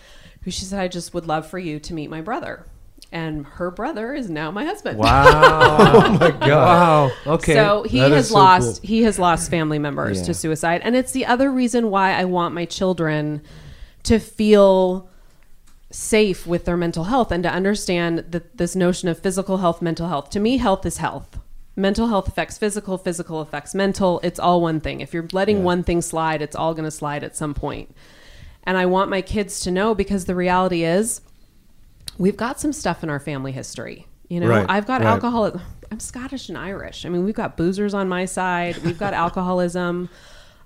[0.42, 2.66] who she said, I just would love for you to meet my brother.
[3.12, 4.98] And her brother is now my husband.
[4.98, 5.24] Wow.
[5.78, 6.40] oh my god.
[6.48, 7.10] Wow.
[7.34, 7.54] Okay.
[7.54, 8.88] So he That is has so lost cool.
[8.88, 10.24] he has lost family members Yeah.
[10.26, 13.42] to suicide, and it's the other reason why I want my children
[14.04, 15.08] to feel
[15.90, 20.08] safe with their mental health and to understand that this notion of physical health, mental
[20.08, 20.28] health.
[20.30, 21.38] To me, health is health.
[21.76, 24.20] Mental health affects physical, physical affects mental.
[24.24, 25.00] It's all one thing.
[25.00, 27.94] If you're letting one thing slide, it's all going to slide at some point.
[28.64, 31.20] And I want my kids to know because the reality is
[32.18, 34.06] we've got some stuff in our family history.
[34.28, 35.08] You know, Right, I've got right.
[35.10, 35.60] alcohol.
[35.90, 37.04] I'm Scottish and Irish.
[37.04, 38.78] I mean, we've got boozers on my side.
[38.78, 40.08] We've got alcoholism.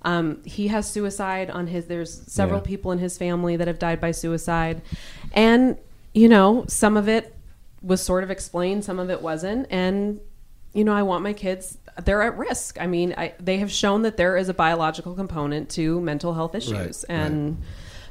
[0.03, 1.87] Um, he has suicide on his.
[1.87, 2.67] There's several Yeah.
[2.67, 4.81] people in his family that have died by suicide,
[5.33, 5.77] and
[6.15, 7.35] you know, some of it
[7.83, 10.21] was sort of explained, some of it wasn't, and
[10.73, 11.79] you know, I want my kids.
[12.05, 12.81] They're at risk.
[12.81, 16.55] I mean, I, they have shown that there is a biological component to mental health
[16.55, 17.61] issues, Right, and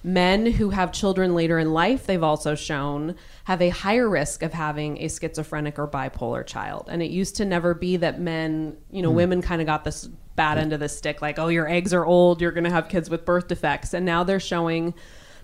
[0.08, 4.54] men who have children later in life, they've also shown have a higher risk of
[4.54, 6.88] having a schizophrenic or bipolar child.
[6.90, 9.18] And it used to never be that men, you know, hmm.
[9.18, 10.62] women kind of got this bad hmm.
[10.62, 13.10] end of the stick, like, oh, your eggs are old, you're going to have kids
[13.10, 13.94] with birth defects.
[13.94, 14.94] And now they're showing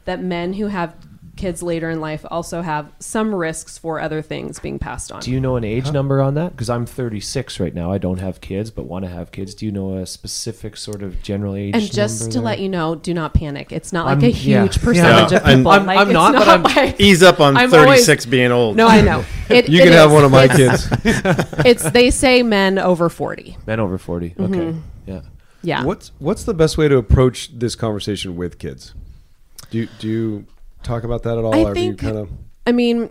[0.05, 0.95] that men who have
[1.35, 5.19] kids later in life also have some risks for other things being passed on.
[5.19, 6.51] Do you know an age number on that?
[6.51, 7.91] Because I'm 36 right now.
[7.91, 9.55] I don't have kids, but want to have kids.
[9.55, 11.73] Do you know a specific sort of general age?
[11.73, 12.45] and just number to there?
[12.45, 13.71] let you know, do not panic.
[13.71, 14.83] It's not like I'm- a huge Yeah.
[14.83, 15.71] percentage Yeah, of people.
[15.71, 18.77] I'm- like, I'm it's not, but I'm- like- Ease up on I'm 36 being old.
[18.77, 19.25] No, I know.
[19.49, 20.87] It, You it can have one of my It's- kids.
[21.65, 23.57] It's they say men over forty.
[23.67, 24.35] men over 40.
[24.39, 24.53] Okay.
[24.53, 24.79] Mm-hmm.
[25.05, 25.21] Yeah.
[25.63, 25.83] Yeah.
[25.83, 28.93] What's what's the best way to approach this conversation with kids?
[29.71, 30.45] Do do you
[30.83, 31.53] talk about that at all?
[31.55, 32.29] I or think- kind of
[32.65, 33.09] I mean,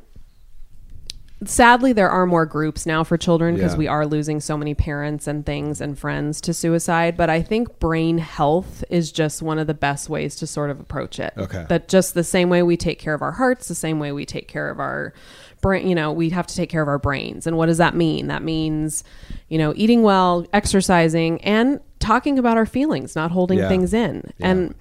[1.45, 3.79] sadly, there are more groups now for children because Yeah.
[3.79, 7.17] we are losing so many parents and things and friends to suicide.
[7.17, 10.79] But I think brain health is just one of the best ways to sort of
[10.79, 11.33] approach it.
[11.37, 11.67] Okay.
[11.69, 14.25] That just the same way we take care of our hearts, the same way we
[14.25, 15.13] take care of our
[15.61, 17.47] brain, you know, we have to take care of our brains.
[17.47, 18.29] And what does that mean?
[18.29, 19.03] That means,
[19.49, 23.69] you know, eating well, exercising, and talking about our feelings, not holding Yeah.
[23.69, 24.23] things in.
[24.39, 24.47] Yeah.
[24.49, 24.75] And,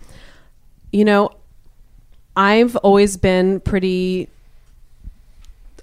[0.92, 1.32] you know,
[2.36, 4.30] I've always been pretty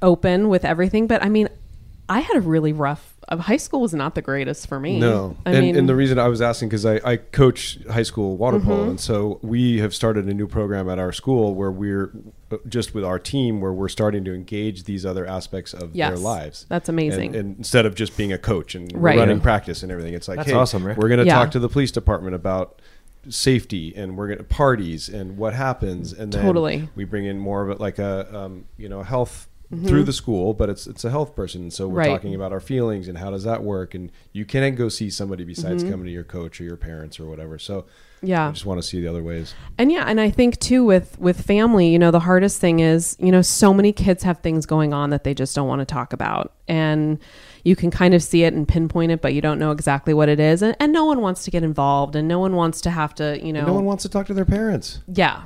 [0.01, 1.49] open with everything, but I mean,
[2.09, 3.15] I had a really rough.
[3.29, 4.99] Uh, high school was not the greatest for me.
[4.99, 8.03] No, I and, mean, and the reason I was asking because I, I coach high
[8.05, 8.91] school water polo, Mm-hmm.
[8.91, 12.11] and so we have started a new program at our school where we're
[12.51, 16.17] uh, just with our team where we're starting to engage these other aspects of their
[16.17, 16.65] lives.
[16.71, 17.37] that's amazing.
[17.37, 19.19] And, and instead of just being a coach and Right.
[19.19, 19.43] running Yeah.
[19.43, 20.97] practice and everything, it's like, That's hey, awesome, Rick.
[20.97, 21.35] we're going to Yeah.
[21.35, 22.81] talk to the police department about
[23.31, 26.89] safety and we're going to parties and what happens and then Totally.
[26.95, 30.13] We bring in more of it like a um, you know a health through the
[30.13, 32.09] school but it's it's a health person so we're Right.
[32.09, 35.45] talking about our feelings and how does that work and you can't go see somebody
[35.45, 35.93] besides Mm-hmm.
[35.93, 37.85] coming to your coach or your parents or whatever so
[38.23, 38.49] Yeah.
[38.49, 41.19] i just want to see the other ways And yeah, and I think too with
[41.21, 44.67] with family, you know, the hardest thing is, you know, so many kids have things
[44.67, 46.53] going on that they just don't want to talk about.
[46.67, 47.19] And
[47.63, 50.29] you can kind of see it and pinpoint it, but you don't know exactly what
[50.29, 50.63] it is.
[50.63, 53.39] And, and no one wants to get involved and no one wants to have to,
[53.45, 55.43] you know, no one wants to talk to their parents yeah.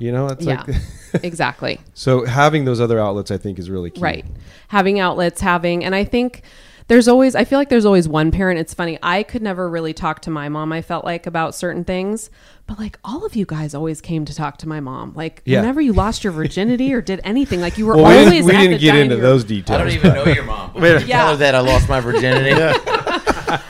[0.00, 0.64] You know it's Yeah.
[0.66, 1.78] like exactly.
[1.94, 4.24] so having those other outlets i think is really key Right.
[4.68, 6.42] Having outlets, having, and I think
[6.86, 8.58] there's always, I feel like there's always one parent.
[8.60, 8.98] It's funny.
[9.02, 12.30] I could never really talk to my mom, I felt like, about certain things.
[12.68, 15.12] But like all of you guys always came to talk to my mom.
[15.16, 15.60] Like Yeah.
[15.60, 18.46] whenever you lost your virginity or did anything, like you were well we always didn't,
[18.46, 19.22] we at didn't the get into room.
[19.22, 19.80] those details.
[19.80, 20.70] I details don't even know your mom.
[20.74, 21.18] But Yeah.
[21.18, 22.50] Tell her that I lost my virginity.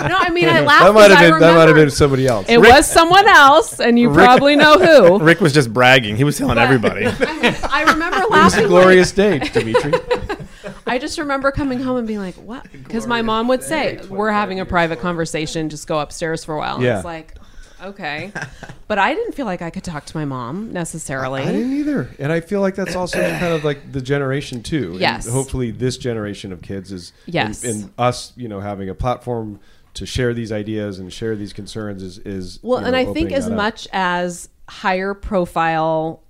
[0.00, 0.84] No, I mean, I laughed.
[0.84, 3.98] that might have been that might have been somebody else It was someone else, and
[3.98, 5.18] you Rick- probably know who.
[5.24, 6.16] Rick was just bragging.
[6.16, 7.06] He was telling everybody.
[7.06, 8.64] I, mean, I remember it was laughing.
[8.64, 9.92] a glorious day dimitri
[10.86, 14.30] I just remember coming home and being like, "What?" Because my mom would say, "We're
[14.32, 15.68] having a private conversation.
[15.68, 16.96] Just go upstairs for a while." And Yeah.
[16.96, 17.34] It's like,
[17.82, 18.32] okay,
[18.88, 21.42] but I didn't feel like I could talk to my mom necessarily.
[21.42, 24.92] I didn't either, and I feel like that's also kind of like the generation too.
[24.92, 25.28] And Yes.
[25.28, 27.64] hopefully, this generation of kids is Yes.
[27.64, 29.60] and, and us, you know, having a platform
[29.94, 33.32] to share these ideas and share these concerns is is Well, you and I think
[33.32, 36.22] as much as higher profile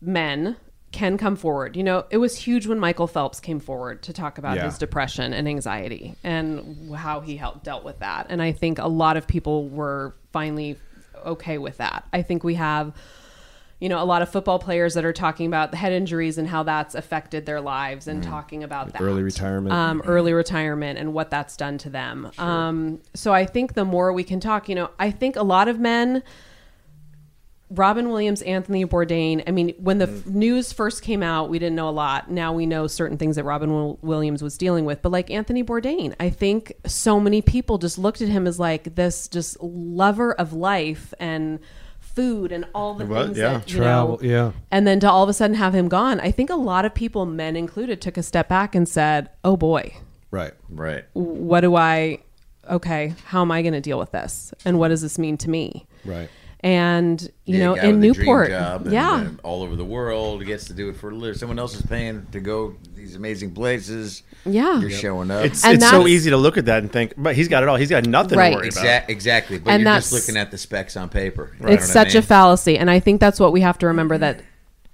[0.00, 0.56] men
[0.94, 1.76] can come forward.
[1.76, 4.64] You know, it was huge when Michael Phelps came forward to talk about Yeah.
[4.64, 8.26] his depression and anxiety and how he helped dealt with that.
[8.30, 10.78] And I think a lot of people were finally
[11.26, 12.04] okay with that.
[12.12, 12.92] I think we have
[13.80, 16.46] you know a lot of football players that are talking about the head injuries and
[16.48, 19.74] how that's affected their lives and talking about that Early retirement.
[19.74, 24.12] um, early retirement and what that's done to them um, so i think the more
[24.12, 26.22] we can talk you know i think a lot of men
[27.70, 29.42] Robin Williams, Anthony Bourdain.
[29.46, 30.26] I mean, when the f- mm.
[30.34, 32.30] news first came out, we didn't know a lot.
[32.30, 35.00] Now we know certain things that Robin Wil- Williams was dealing with.
[35.02, 38.94] But like Anthony Bourdain, I think so many people just looked at him as like
[38.94, 41.58] this just lover of life and
[41.98, 43.58] food and all the Well, things yeah.
[43.58, 44.28] that you Travel, know.
[44.28, 44.52] yeah.
[44.70, 46.94] And then to all of a sudden have him gone, I think a lot of
[46.94, 49.96] people, men included, took a step back and said, "Oh boy,
[50.30, 50.52] Right.
[50.68, 51.04] Right.
[51.14, 52.18] what do I?
[52.70, 54.54] Okay, how am I going to deal with this?
[54.64, 56.28] And what does this mean to me?" Right.
[56.64, 59.62] And you Yeah, know, guy in with a dream Newport, job and, yeah, uh, all
[59.62, 61.36] over the world, gets to do it for a living.
[61.38, 64.22] Someone else is paying to go these amazing places.
[64.46, 64.80] Yeah.
[64.80, 65.44] you're showing up.
[65.44, 67.68] It's And it's so easy to look at that and think, but he's got it
[67.68, 67.76] all.
[67.76, 68.48] He's got nothing Right.
[68.48, 68.78] to worry about.
[68.78, 69.58] Exact, exactly.
[69.58, 71.50] But And you're just looking at the specs on paper.
[71.60, 73.76] You know it's what I such a fallacy, and I think that's what we have
[73.80, 74.40] to remember that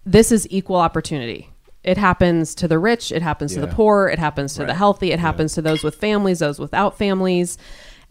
[0.04, 1.50] this is equal opportunity.
[1.84, 5.12] It happens to the rich, it happens to the poor, it happens to the healthy,
[5.12, 7.58] it happens to those with families, those without families,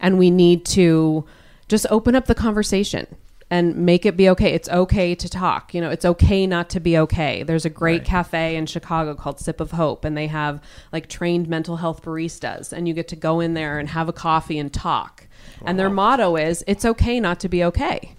[0.00, 1.26] and we need to
[1.68, 3.06] just open up the conversation
[3.50, 4.52] and make it be okay.
[4.52, 5.74] It's okay to talk.
[5.74, 7.42] You know, it's okay not to be okay.
[7.42, 11.48] There's a great cafe in Chicago called Sip of Hope, and they have like trained
[11.48, 14.72] mental health baristas, and you get to go in there and have a coffee and
[14.72, 15.26] talk.
[15.64, 18.14] And their motto is, "It's okay not to be okay."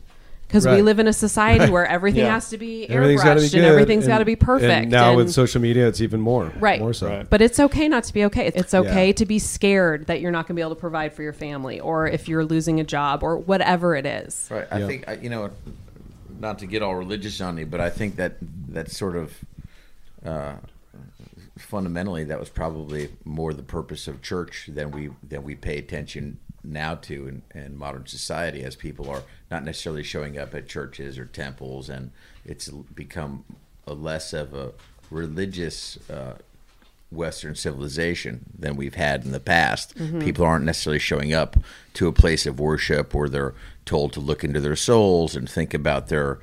[0.52, 2.34] Because we live in a society where everything Yeah.
[2.34, 3.58] has to be Everything's got to be airbrushed good.
[3.60, 4.70] and everything's got to be perfect.
[4.70, 6.52] And now with social media, it's even more.
[6.60, 6.82] Right.
[6.82, 7.08] More so.
[7.08, 7.30] Right.
[7.30, 8.52] but it's okay not to be okay.
[8.54, 9.14] It's okay Yeah.
[9.14, 11.80] to be scared that you're not going to be able to provide for your family
[11.80, 14.50] or if you're losing a job or whatever it is.
[14.52, 14.68] Right.
[14.70, 14.88] I Yeah.
[14.88, 15.52] think you know,
[16.40, 18.34] not to get all religious on you, but I think that
[18.74, 19.34] that sort of
[20.26, 20.56] uh,
[21.58, 26.40] fundamentally that was probably more the purpose of church than we than we pay attention
[26.64, 31.18] now to in, in modern society as people are not necessarily showing up at churches
[31.18, 32.12] or temples and
[32.46, 33.44] it's become
[33.88, 34.72] a less of a
[35.10, 36.34] religious uh,
[37.12, 39.94] Western civilization than we've had in the past.
[40.22, 41.58] People aren't necessarily showing up
[41.96, 43.54] to a place of worship where they're
[43.86, 46.40] told to look into their souls and think about their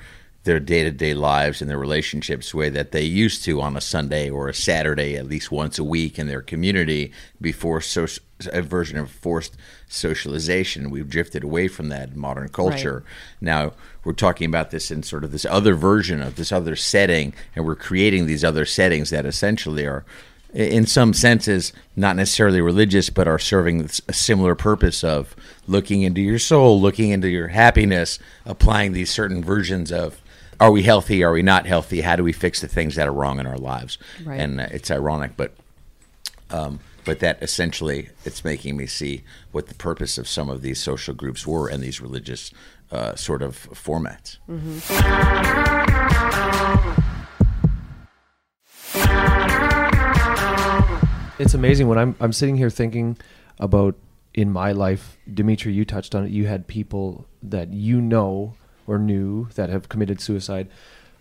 [0.48, 3.76] their day to day lives and their relationships the way that they used to on
[3.76, 8.24] a Sunday or a Saturday at least once a week in their community before social,
[8.50, 9.58] a version of forced
[9.88, 10.88] socialization.
[10.88, 13.04] We've drifted away from that in modern culture.
[13.42, 17.34] Now we're talking about this in sort of this other version of this other setting,
[17.54, 20.06] and we're creating these other settings that essentially are
[20.54, 26.22] in some senses not necessarily religious but are serving a similar purpose of looking into
[26.22, 30.22] your soul looking into your happiness applying these certain versions of
[30.60, 33.12] are we healthy are we not healthy how do we fix the things that are
[33.12, 34.40] wrong in our lives Right.
[34.40, 35.54] and uh, it's ironic but
[36.50, 40.80] um, but that essentially it's making me see what the purpose of some of these
[40.80, 42.52] social groups were and these religious
[42.90, 44.38] uh, sort of formats
[51.40, 53.16] It's amazing when I'm I'm sitting here thinking
[53.60, 53.94] about
[54.34, 56.30] in my life, Dimitri, you touched on it.
[56.32, 58.54] You had people that you know
[58.88, 60.68] or new that have committed suicide.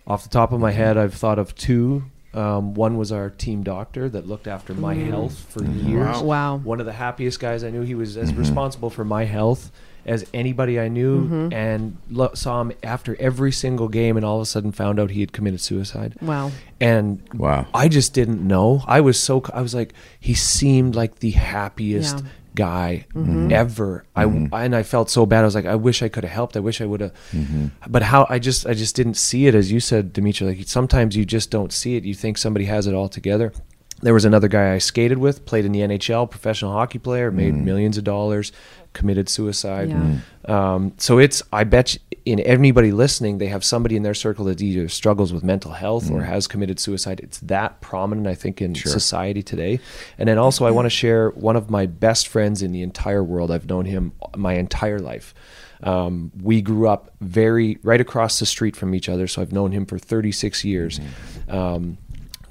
[0.06, 2.04] Off the top of my head, I've thought of two.
[2.34, 5.08] Um, one was our team doctor that looked after my mm.
[5.08, 5.88] health for mm-hmm.
[5.88, 6.18] years.
[6.18, 6.56] Wow.
[6.56, 7.82] One of the happiest guys I knew.
[7.82, 8.40] He was as mm-hmm.
[8.40, 9.70] responsible for my health
[10.06, 11.52] as anybody I knew, mm-hmm.
[11.52, 15.10] and lo- saw him after every single game, and all of a sudden found out
[15.10, 16.14] he had committed suicide.
[16.22, 16.50] Wow.
[16.80, 17.66] And Wow.
[17.74, 18.82] I just didn't know.
[18.86, 22.30] I was so I was like he seemed like the happiest Yeah.
[22.58, 23.52] Guy mm-hmm.
[23.52, 24.04] ever.
[24.16, 24.52] I mm-hmm.
[24.52, 25.42] and I felt so bad.
[25.42, 26.56] I was like I wish I could have helped.
[26.56, 27.14] I wish I would have.
[27.30, 27.66] Mm-hmm.
[27.86, 30.48] But how I just I just didn't see it as you said, Dimitri.
[30.48, 32.04] Like sometimes you just don't see it.
[32.04, 33.52] You think somebody has it all together.
[34.00, 37.54] There was another guy I skated with, played in the NHL, professional hockey player, made
[37.54, 37.64] mm.
[37.64, 38.52] millions of dollars,
[38.92, 39.90] committed suicide.
[39.90, 40.18] Yeah.
[40.46, 44.44] Um, so it's I bet you, in anybody listening, they have somebody in their circle
[44.46, 47.20] that either struggles with mental health or has committed suicide.
[47.20, 49.80] It's that prominent, I think, in society today.
[50.18, 53.24] And then also, I want to share one of my best friends in the entire
[53.24, 53.50] world.
[53.50, 55.34] I've known him my entire life.
[55.82, 59.72] Um, we grew up very right across the street from each other, so I've known
[59.72, 61.00] him for 36 years.
[61.48, 61.98] Um,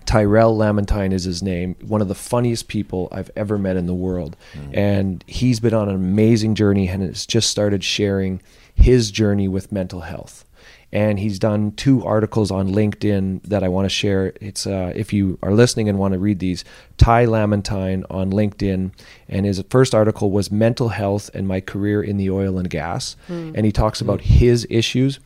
[0.08, 3.94] Tyrell Lamentine is his name, one of the funniest people I've ever met in the
[3.94, 4.38] world.
[4.54, 4.78] Mm.
[4.78, 8.42] And he's been on an amazing journey and has just started sharing
[8.74, 10.46] his journey with mental health.
[10.94, 14.32] And he's done two articles on LinkedIn that I want to share.
[14.40, 16.64] It's uh, if you are listening and want to read these,
[16.98, 18.92] Ty Lamentine on LinkedIn,
[19.28, 23.18] and his first article was mental health and my career in the oil and gas,
[23.28, 23.52] hmm.
[23.54, 24.28] and he talks about hmm.
[24.28, 25.20] his issues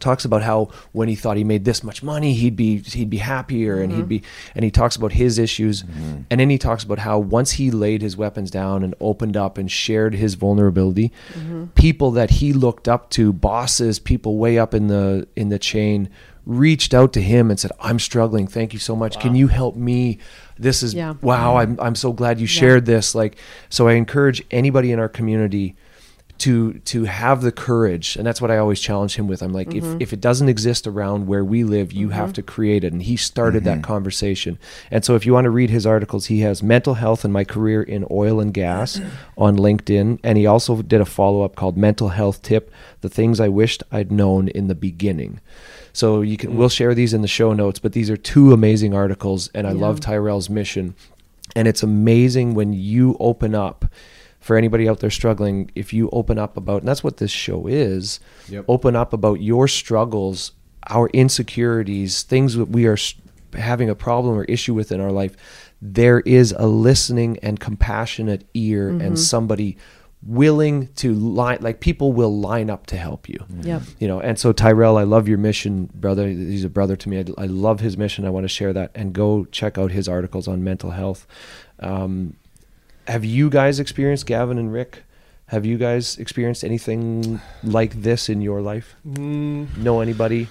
[0.00, 3.18] talks about how when he thought he made this much money he'd be he'd be
[3.18, 4.08] happier and he'd mm-hmm.
[4.08, 4.22] be
[4.54, 5.82] and he talks about his issues.
[5.82, 6.22] Mm-hmm.
[6.30, 9.58] And then he talks about how once he laid his weapons down and opened up
[9.58, 11.66] and shared his vulnerability mm-hmm.
[11.74, 16.08] people that he looked up to bosses people way up in the in the chain
[16.46, 18.46] reached out to him and said i'm struggling.
[18.46, 19.20] Thank you so much.
[19.20, 20.18] Can you help me?
[20.58, 21.14] This is Yeah.
[21.20, 23.14] wow i'm i'm so glad you shared this.
[23.14, 23.36] Like
[23.68, 25.76] so i encourage anybody in our community
[26.38, 29.42] to to have the courage and that's what i always challenge him with.
[29.42, 30.00] I'm like if, mm-hmm.
[30.00, 32.32] if it doesn't exist around where we live you have mm-hmm.
[32.34, 32.92] to create it.
[32.92, 33.82] And he started that mm-hmm.
[33.82, 34.58] conversation.
[34.90, 37.44] And so if you want to read his articles he has mental health and my
[37.44, 39.00] career in oil and gas
[39.38, 40.18] on linkedin.
[40.22, 44.12] And he also did a follow-up called mental health tip the things i wished i'd
[44.12, 45.40] known in the beginning.
[45.92, 46.76] So you can we'll mm.
[46.76, 49.80] share these in the show notes but these are two amazing articles and i Yeah.
[49.80, 50.94] love tyrell's mission.
[51.56, 53.86] And it's amazing when you open up
[54.40, 57.66] for anybody out there struggling if you open up about and that's what this show
[57.66, 58.64] is Yep.
[58.68, 60.52] open up about your struggles
[60.88, 62.96] our insecurities things that we are
[63.54, 65.36] having a problem or issue with in our life
[65.82, 69.76] there is a listening and compassionate ear and somebody
[70.26, 73.38] willing to line like people will line up to help you.
[73.62, 73.82] Yep.
[74.00, 76.26] you know and so tyrell i love your mission brother.
[76.26, 77.18] He's a brother to me.
[77.20, 78.24] I, I love his mission.
[78.24, 78.90] I want to share that.
[78.96, 81.24] And go check out his articles on mental health.
[81.78, 82.34] Um,
[83.08, 85.02] have you guys experienced gavin and rick
[85.46, 90.48] have you guys experienced anything like this in your life know anybody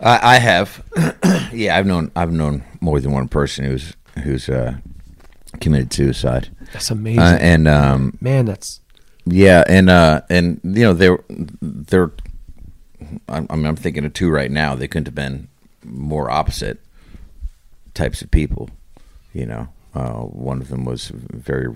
[0.00, 0.84] I, I have.
[1.52, 3.94] yeah, I've known I've known more than one person who's
[4.24, 4.76] who's uh,
[5.60, 8.80] committed suicide, that's amazing uh, and um, man that's
[9.24, 12.12] yeah, and uh, and you know they're they're.
[13.28, 14.74] I'm, I'm I'm thinking of two right now.
[14.74, 15.48] They couldn't have been
[15.84, 16.80] more opposite
[17.94, 18.70] types of people.
[19.32, 21.74] You know, uh, one of them was very,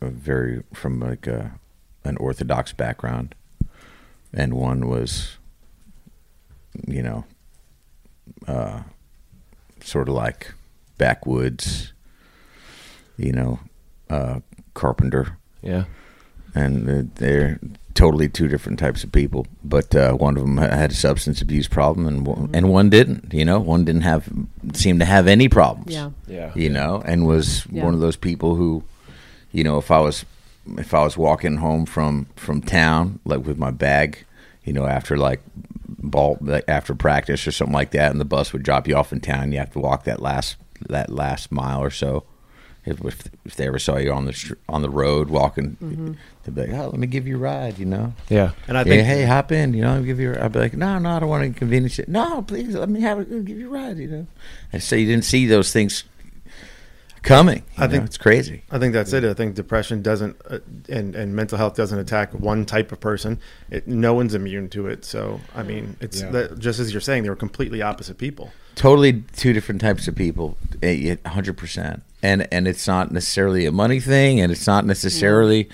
[0.00, 1.52] very from like a,
[2.02, 3.36] an orthodox background,
[4.34, 5.38] and one was,
[6.88, 7.24] you know,
[8.48, 8.82] uh,
[9.80, 10.52] sort of like
[10.98, 11.92] backwoods,
[13.16, 13.60] you know,
[14.10, 14.40] uh,
[14.74, 15.38] carpenter.
[15.62, 15.84] Yeah
[16.54, 17.58] and uh, they're
[17.94, 19.46] totally two different types of people.
[19.62, 23.32] But uh, one of them had a substance abuse problem, and one, and one didn't.
[23.32, 24.28] You know, one didn't have
[24.74, 25.92] seem to have any problems.
[25.92, 26.10] Yeah.
[26.26, 27.84] yeah You know, and was Yeah.
[27.84, 28.82] one of those people who,
[29.52, 30.24] you know, if I was
[30.78, 34.24] if I was walking home from from town like with my bag,
[34.64, 35.40] you know, after like
[35.86, 39.12] ball like after practice or something like that, and the bus would drop you off
[39.12, 40.56] in town, you have to walk that last
[40.88, 42.24] that last mile or so.
[42.84, 46.12] If, if, if they ever saw you on the str- on the road walking, mm-hmm.
[46.42, 48.12] they'd be like, "Oh, let me give you a ride," you know.
[48.28, 49.94] yeah And I Yeah, think hey, hop in, you know.
[49.94, 50.32] I'll give you.
[50.34, 52.88] a- I'd be like, "No, no, I don't want to inconvenience you." No, please, let
[52.88, 53.44] me have it.
[53.44, 54.26] Give you a ride, you know.
[54.72, 56.02] And so you didn't see those things
[57.22, 57.62] coming.
[57.76, 57.92] I know?
[57.92, 58.62] think- it's crazy.
[58.70, 59.24] I think that's it.
[59.24, 60.58] I think depression doesn't, uh,
[60.88, 63.38] and and mental health doesn't attack one type of person.
[63.70, 65.04] It, no one's immune to it.
[65.04, 66.30] So I mean, it's Yeah.
[66.30, 68.52] that, just as you're saying, they were completely opposite people.
[68.74, 73.66] totally two different types of people eh, a hundred percent and and it's not necessarily
[73.66, 75.68] a money thing and it's not necessarily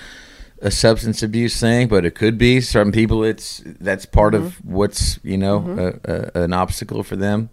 [0.63, 4.75] a substance abuse thing but it could be some people it's that's part of mm-hmm.
[4.75, 6.11] what's you know mm-hmm.
[6.11, 7.51] a, a, an obstacle for them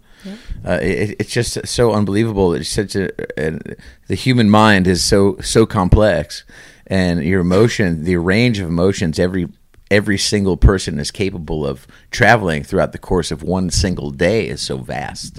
[0.66, 3.58] uh, it, it's just so unbelievable it's such a, a
[4.08, 6.44] the human mind is so so complex
[6.86, 9.48] and your emotion the range of emotions every
[9.90, 14.60] every single person is capable of traveling throughout the course of one single day is
[14.60, 15.38] so vast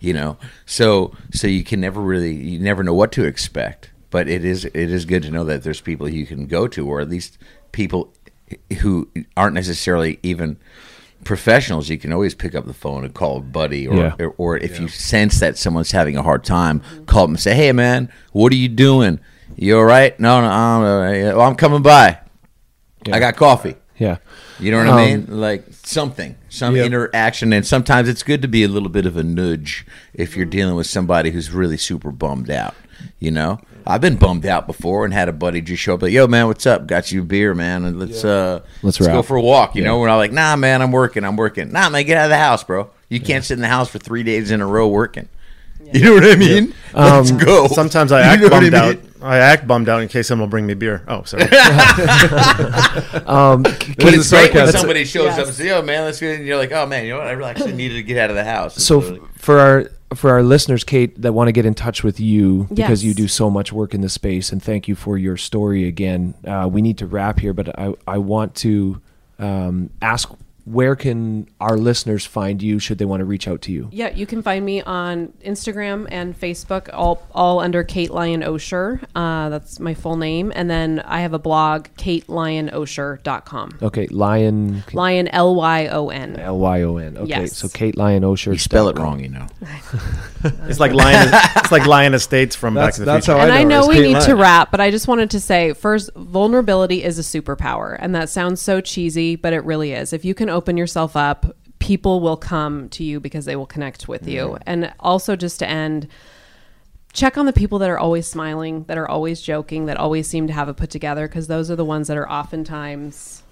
[0.00, 0.36] you know?
[0.66, 4.64] So so you can never really you never know what to expect but it is
[4.64, 7.38] it is good to know that there's people you can go to or at least
[7.72, 8.12] people
[8.80, 10.56] who aren't necessarily even
[11.24, 14.14] professionals you can always pick up the phone and call a buddy or Yeah.
[14.18, 17.54] or, or if you sense that someone's having a hard time call them and say
[17.54, 19.20] hey man what are you doing
[19.56, 20.82] you all right no no I'm,
[21.36, 22.18] well, I'm coming by
[23.06, 23.16] Yeah.
[23.16, 24.18] I got coffee yeah
[24.60, 25.26] you know what Um, I mean?
[25.40, 26.86] Like something, some Yep.
[26.86, 30.46] interaction, and sometimes it's good to be a little bit of a nudge if you're
[30.46, 32.76] dealing with somebody who's really super bummed out.
[33.18, 36.12] You know, I've been bummed out before and had a buddy just show up like,
[36.12, 36.86] "Yo, man, what's up?
[36.86, 39.88] Got you a beer, man, and let's uh, Let's go for a walk." You Yeah.
[39.88, 42.30] know, we're all like, "Nah, man, I'm working, I'm working." Nah, man, get out of
[42.30, 42.88] the house, bro.
[43.10, 45.28] You can't sit in the house for three days in a row working.
[45.92, 46.72] You know what I mean?
[46.94, 47.68] Let's Um, go.
[47.68, 48.98] Sometimes I You act know what I bummed out.
[49.22, 51.02] I act bummed out in case someone will bring me beer.
[51.08, 51.44] Oh, sorry.
[53.26, 55.38] um But Kate- it's great when somebody shows Yes.
[55.38, 57.26] up and says, "Yo, man, let's go." And you're like, "Oh man, you know what?
[57.26, 60.30] I really actually needed to get out of the house." so f- for our for
[60.30, 63.04] our listeners kate that want to get in touch with you because Yes.
[63.04, 66.34] you do so much work in this space and thank you for your story again
[66.46, 69.00] uh, we need to wrap here but i, I want to
[69.38, 70.30] um, ask
[70.64, 73.88] where can our listeners find you should they want to reach out to you?
[73.92, 79.02] Yeah, you can find me on Instagram and Facebook, all all under Kate Lyon Osher.
[79.14, 83.78] Uh, that's my full name, and then I have a blog, KateLyonOsher.com.
[83.82, 86.36] Okay, Lion Lion L Y O N.
[86.36, 87.16] L Y O N.
[87.18, 87.56] Okay, Yes.
[87.56, 88.52] so Kate Lyon Osher.
[88.52, 89.46] You spell it wrong, you know.
[90.68, 91.30] It's like Lion.
[91.56, 93.38] it's like Lyon Estates from That's- Back to the that's Future.
[93.38, 95.30] how And I I know know we Kate need to wrap, but I just wanted
[95.30, 97.96] to say first, vulnerability is a superpower.
[97.98, 100.12] And that sounds so cheesy, but it really is.
[100.12, 104.08] If you can open yourself up, people will come to you because they will connect
[104.08, 104.56] with you.
[104.66, 106.08] And also, just to end,
[107.12, 110.46] check on the people that are always smiling, that are always joking, that always seem
[110.46, 113.42] to have it put together, because those are the ones that are oftentimes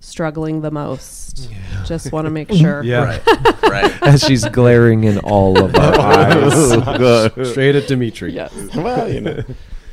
[0.00, 1.50] struggling the most.
[1.86, 2.82] Just want to make sure.
[2.82, 3.20] Yeah.
[3.64, 4.02] Right.
[4.02, 7.50] As she's glaring in all of our oh, eyes.
[7.50, 8.32] Straight at Dimitri.
[8.32, 8.52] Yes.
[8.76, 9.42] well, you know.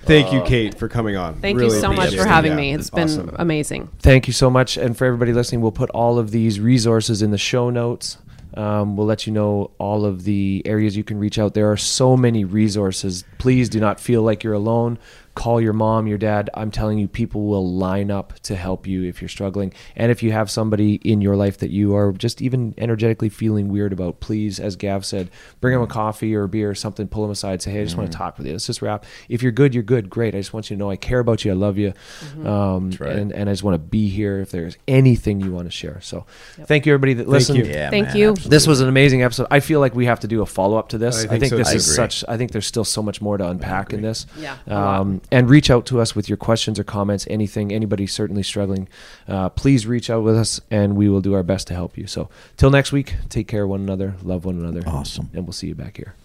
[0.03, 1.35] Thank you, Kate, for coming on.
[1.35, 2.73] Thank Really you so much for having Yeah, me.
[2.73, 3.35] It's been awesome.
[3.37, 3.89] amazing.
[3.99, 4.77] Thank you so much.
[4.77, 8.17] And for everybody listening, we'll put all of these resources in the show notes.
[8.55, 11.53] Um, we'll let you know all of the areas you can reach out.
[11.53, 13.23] There are so many resources.
[13.37, 14.97] Please do not feel like you're alone.
[15.33, 16.49] Call your mom, your dad.
[16.53, 19.73] I'm telling you, people will line up to help you if you're struggling.
[19.95, 23.69] And if you have somebody in your life that you are just even energetically feeling
[23.69, 25.29] weird about, please, as Gav said,
[25.59, 27.83] bring them a coffee or a beer or something, pull them aside, say, hey, I
[27.83, 28.23] just want to mm-hmm.
[28.23, 28.53] talk with you.
[28.53, 29.05] Let's just wrap.
[29.29, 30.09] If you're good, you're good.
[30.09, 30.35] Great.
[30.35, 31.51] I just want you to know I care about you.
[31.51, 31.93] I love you.
[32.19, 32.47] Mm-hmm.
[32.47, 33.15] Um, right.
[33.15, 36.01] and, and I just want to be here if there's anything you want to share.
[36.01, 36.25] So
[36.65, 37.59] thank you, everybody that listened.
[37.59, 37.65] you.
[37.65, 38.29] Yeah, Thank man, you.
[38.31, 38.49] absolutely.
[38.49, 39.47] This was an amazing episode.
[39.49, 41.21] I feel like we have to do a follow up to this.
[41.21, 41.75] I I think think, so this too.
[41.75, 42.11] is I agree.
[42.11, 42.25] such.
[42.27, 44.25] I think there's still so much more to unpack in this.
[44.37, 45.20] Yeah, um, a lot.
[45.23, 47.25] Um, and reach out to us with your questions or comments.
[47.29, 48.87] Anything, anybody certainly struggling,
[49.27, 52.07] uh, please reach out with us, and we will do our best to help you.
[52.07, 54.83] So till next week, take care of one another, love one another.
[54.87, 55.29] Awesome.
[55.33, 56.15] and we'll see you back here.